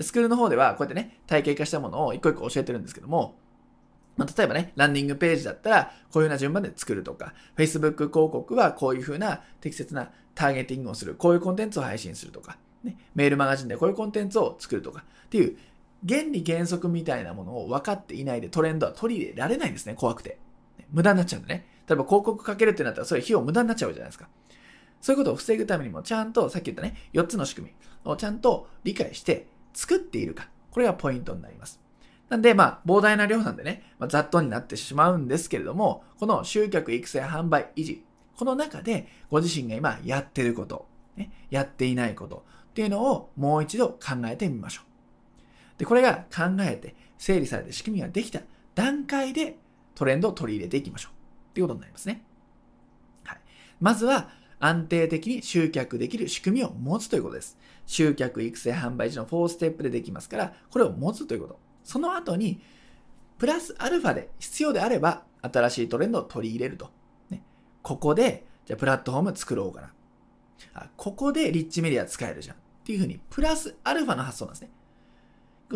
[0.00, 3.36] スクールの方ではこうやってね、体系化したものを一個一個教えてるんですけども、
[4.16, 15.56] まあ、例えばね、ランディングページだったら、こういうような順番で作るとか、Facebook 広告はこういうふうな適切なターゲティングをする、こういうコンテンツを配信するとか、ね、メールマガジンでこういうコンテンツを作るとか、っていう
[16.08, 20.38] 原理原則みたいなものを分かっていないでトレンドは取り入れられないんですね、怖くて。
[20.92, 21.66] 無駄になっちゃうんでね。
[21.88, 24.28] 例えば広告かけるってなったら、それ費用無駄になっちゃうじゃないですか。
[25.00, 30.48] そういうことを防ぐためにも、ちゃんと、さっき言ったね、4つの仕組みをちゃんと理解して作っているか。
[30.70, 31.80] これがポイントになります。
[32.28, 38.02] なんで、まあ、膨大な量なんでね、まあ、ざっとになってしまうんですけれども、この集客、育成、販売、維持、
[38.36, 45.78] この中でご自身が今やってること、ね、やっていないことっていうのをもう一度考えてみましょう。
[45.78, 48.40] で、これが考えて整理されて仕組みができた
[48.74, 49.58] 段階で
[49.94, 51.12] トレンドを取り入れていきましょう。
[51.50, 52.24] っていうことになりますね。
[53.24, 53.40] はい。
[53.80, 57.58] まずは安定的に集客できる仕組みを持つということです。
[57.86, 61.58] 集客、育成、販売時の4ステップでできますから、これを持つということ。
[61.84, 62.60] その後に、
[63.38, 66.90] プラスアルファで必要であれば、新しいトレンドを取り入れると。
[67.30, 67.42] ね、
[67.82, 69.92] ここで、じゃあプラットフォーム作ろうかな。
[70.74, 72.56] あここでリッチメディア使えるじゃん。
[72.56, 74.70] っていうふうに、プラスアルファの発想なんですね。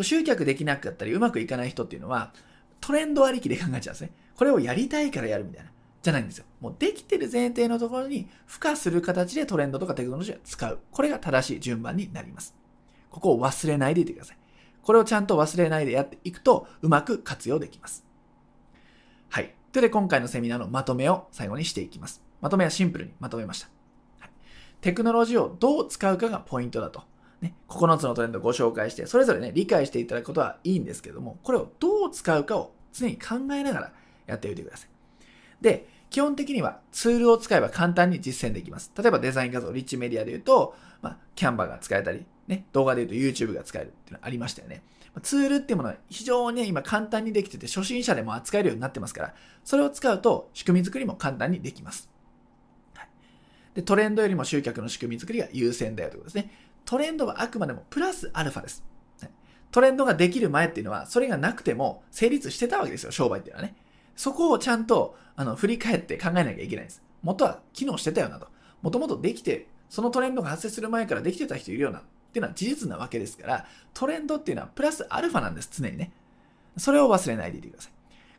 [0.01, 2.33] 集客できなかったり、うまくいかない人っていうのは、
[2.79, 4.11] トレンドありきで考えちゃうんですね。
[4.35, 5.71] これをやりたいからやるみたいな。
[6.01, 6.45] じゃないんですよ。
[6.59, 10.79] もうできてる前提のところに付加する形でトレンドとかテクノロジーを使う。
[10.91, 12.55] これが正しい順番になります。
[13.11, 14.37] ここを忘れないでいてください。
[14.81, 18.05] これをちゃんと忘れないでやっていくとうまく活用できます。
[19.29, 19.43] はい。
[19.43, 22.23] ということで今回のセミナーのまとめを最後にしていきます。
[22.41, 23.69] まとめはシンプルにまとめました。
[24.19, 24.31] はい、
[24.81, 27.03] テクノロジーをどう使うかがポイントだと。
[27.41, 33.93] ね、9つのトレンドをご紹介して、それぞれね、理解していただくことはいいんですけども、これをどう使うかを常に考えながら
[34.27, 34.90] やっておいてください。
[35.61, 38.91] で、基本的にはツールを使えば簡単に実践できます。
[38.97, 44.83] 例えばデザイン画像、リッチメディアで言うと、まあ、キャンバーが使えたり、ね、動画で言うと YouTube が使えるっていうのありましたよね。
[45.21, 52.09] ツールっていうものは非常に、ね、今簡単にできてて、初心者でも扱えるようになってますから、それを使うと仕組み作りも簡単にできます。
[52.95, 53.07] はい、
[53.75, 56.51] でトレンドよりも集客の仕組み作りが優先だよということですね。
[56.85, 58.83] トレンドはあくまでもプラスアルファです。
[59.71, 63.75] トレンドができる前っていうのは、それがなくても成立してたわけですよ、商売っていうのはね。
[64.15, 67.01] そこをちゃんとあの振り返って考えなきゃいけないんです。
[67.23, 68.47] 元は機能してたよなと。
[68.81, 72.01] もともとできて、そのトレンドが発生する前からできてた人いるよなっ
[72.31, 76.11] ていうのは事実なわけですから、トレンドっていうのはプラスアルファなんです、常にね。
[76.77, 77.91] それを忘れないでいてください。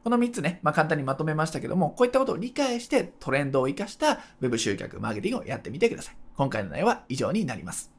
[0.02, 6.16] この3つね、まあ、簡単にまとめましたけども、こういったことを理解してトレンドを活かした Web 集客、マーケティングをやってみてください。
[6.36, 7.92] 今回の内容は以上になります。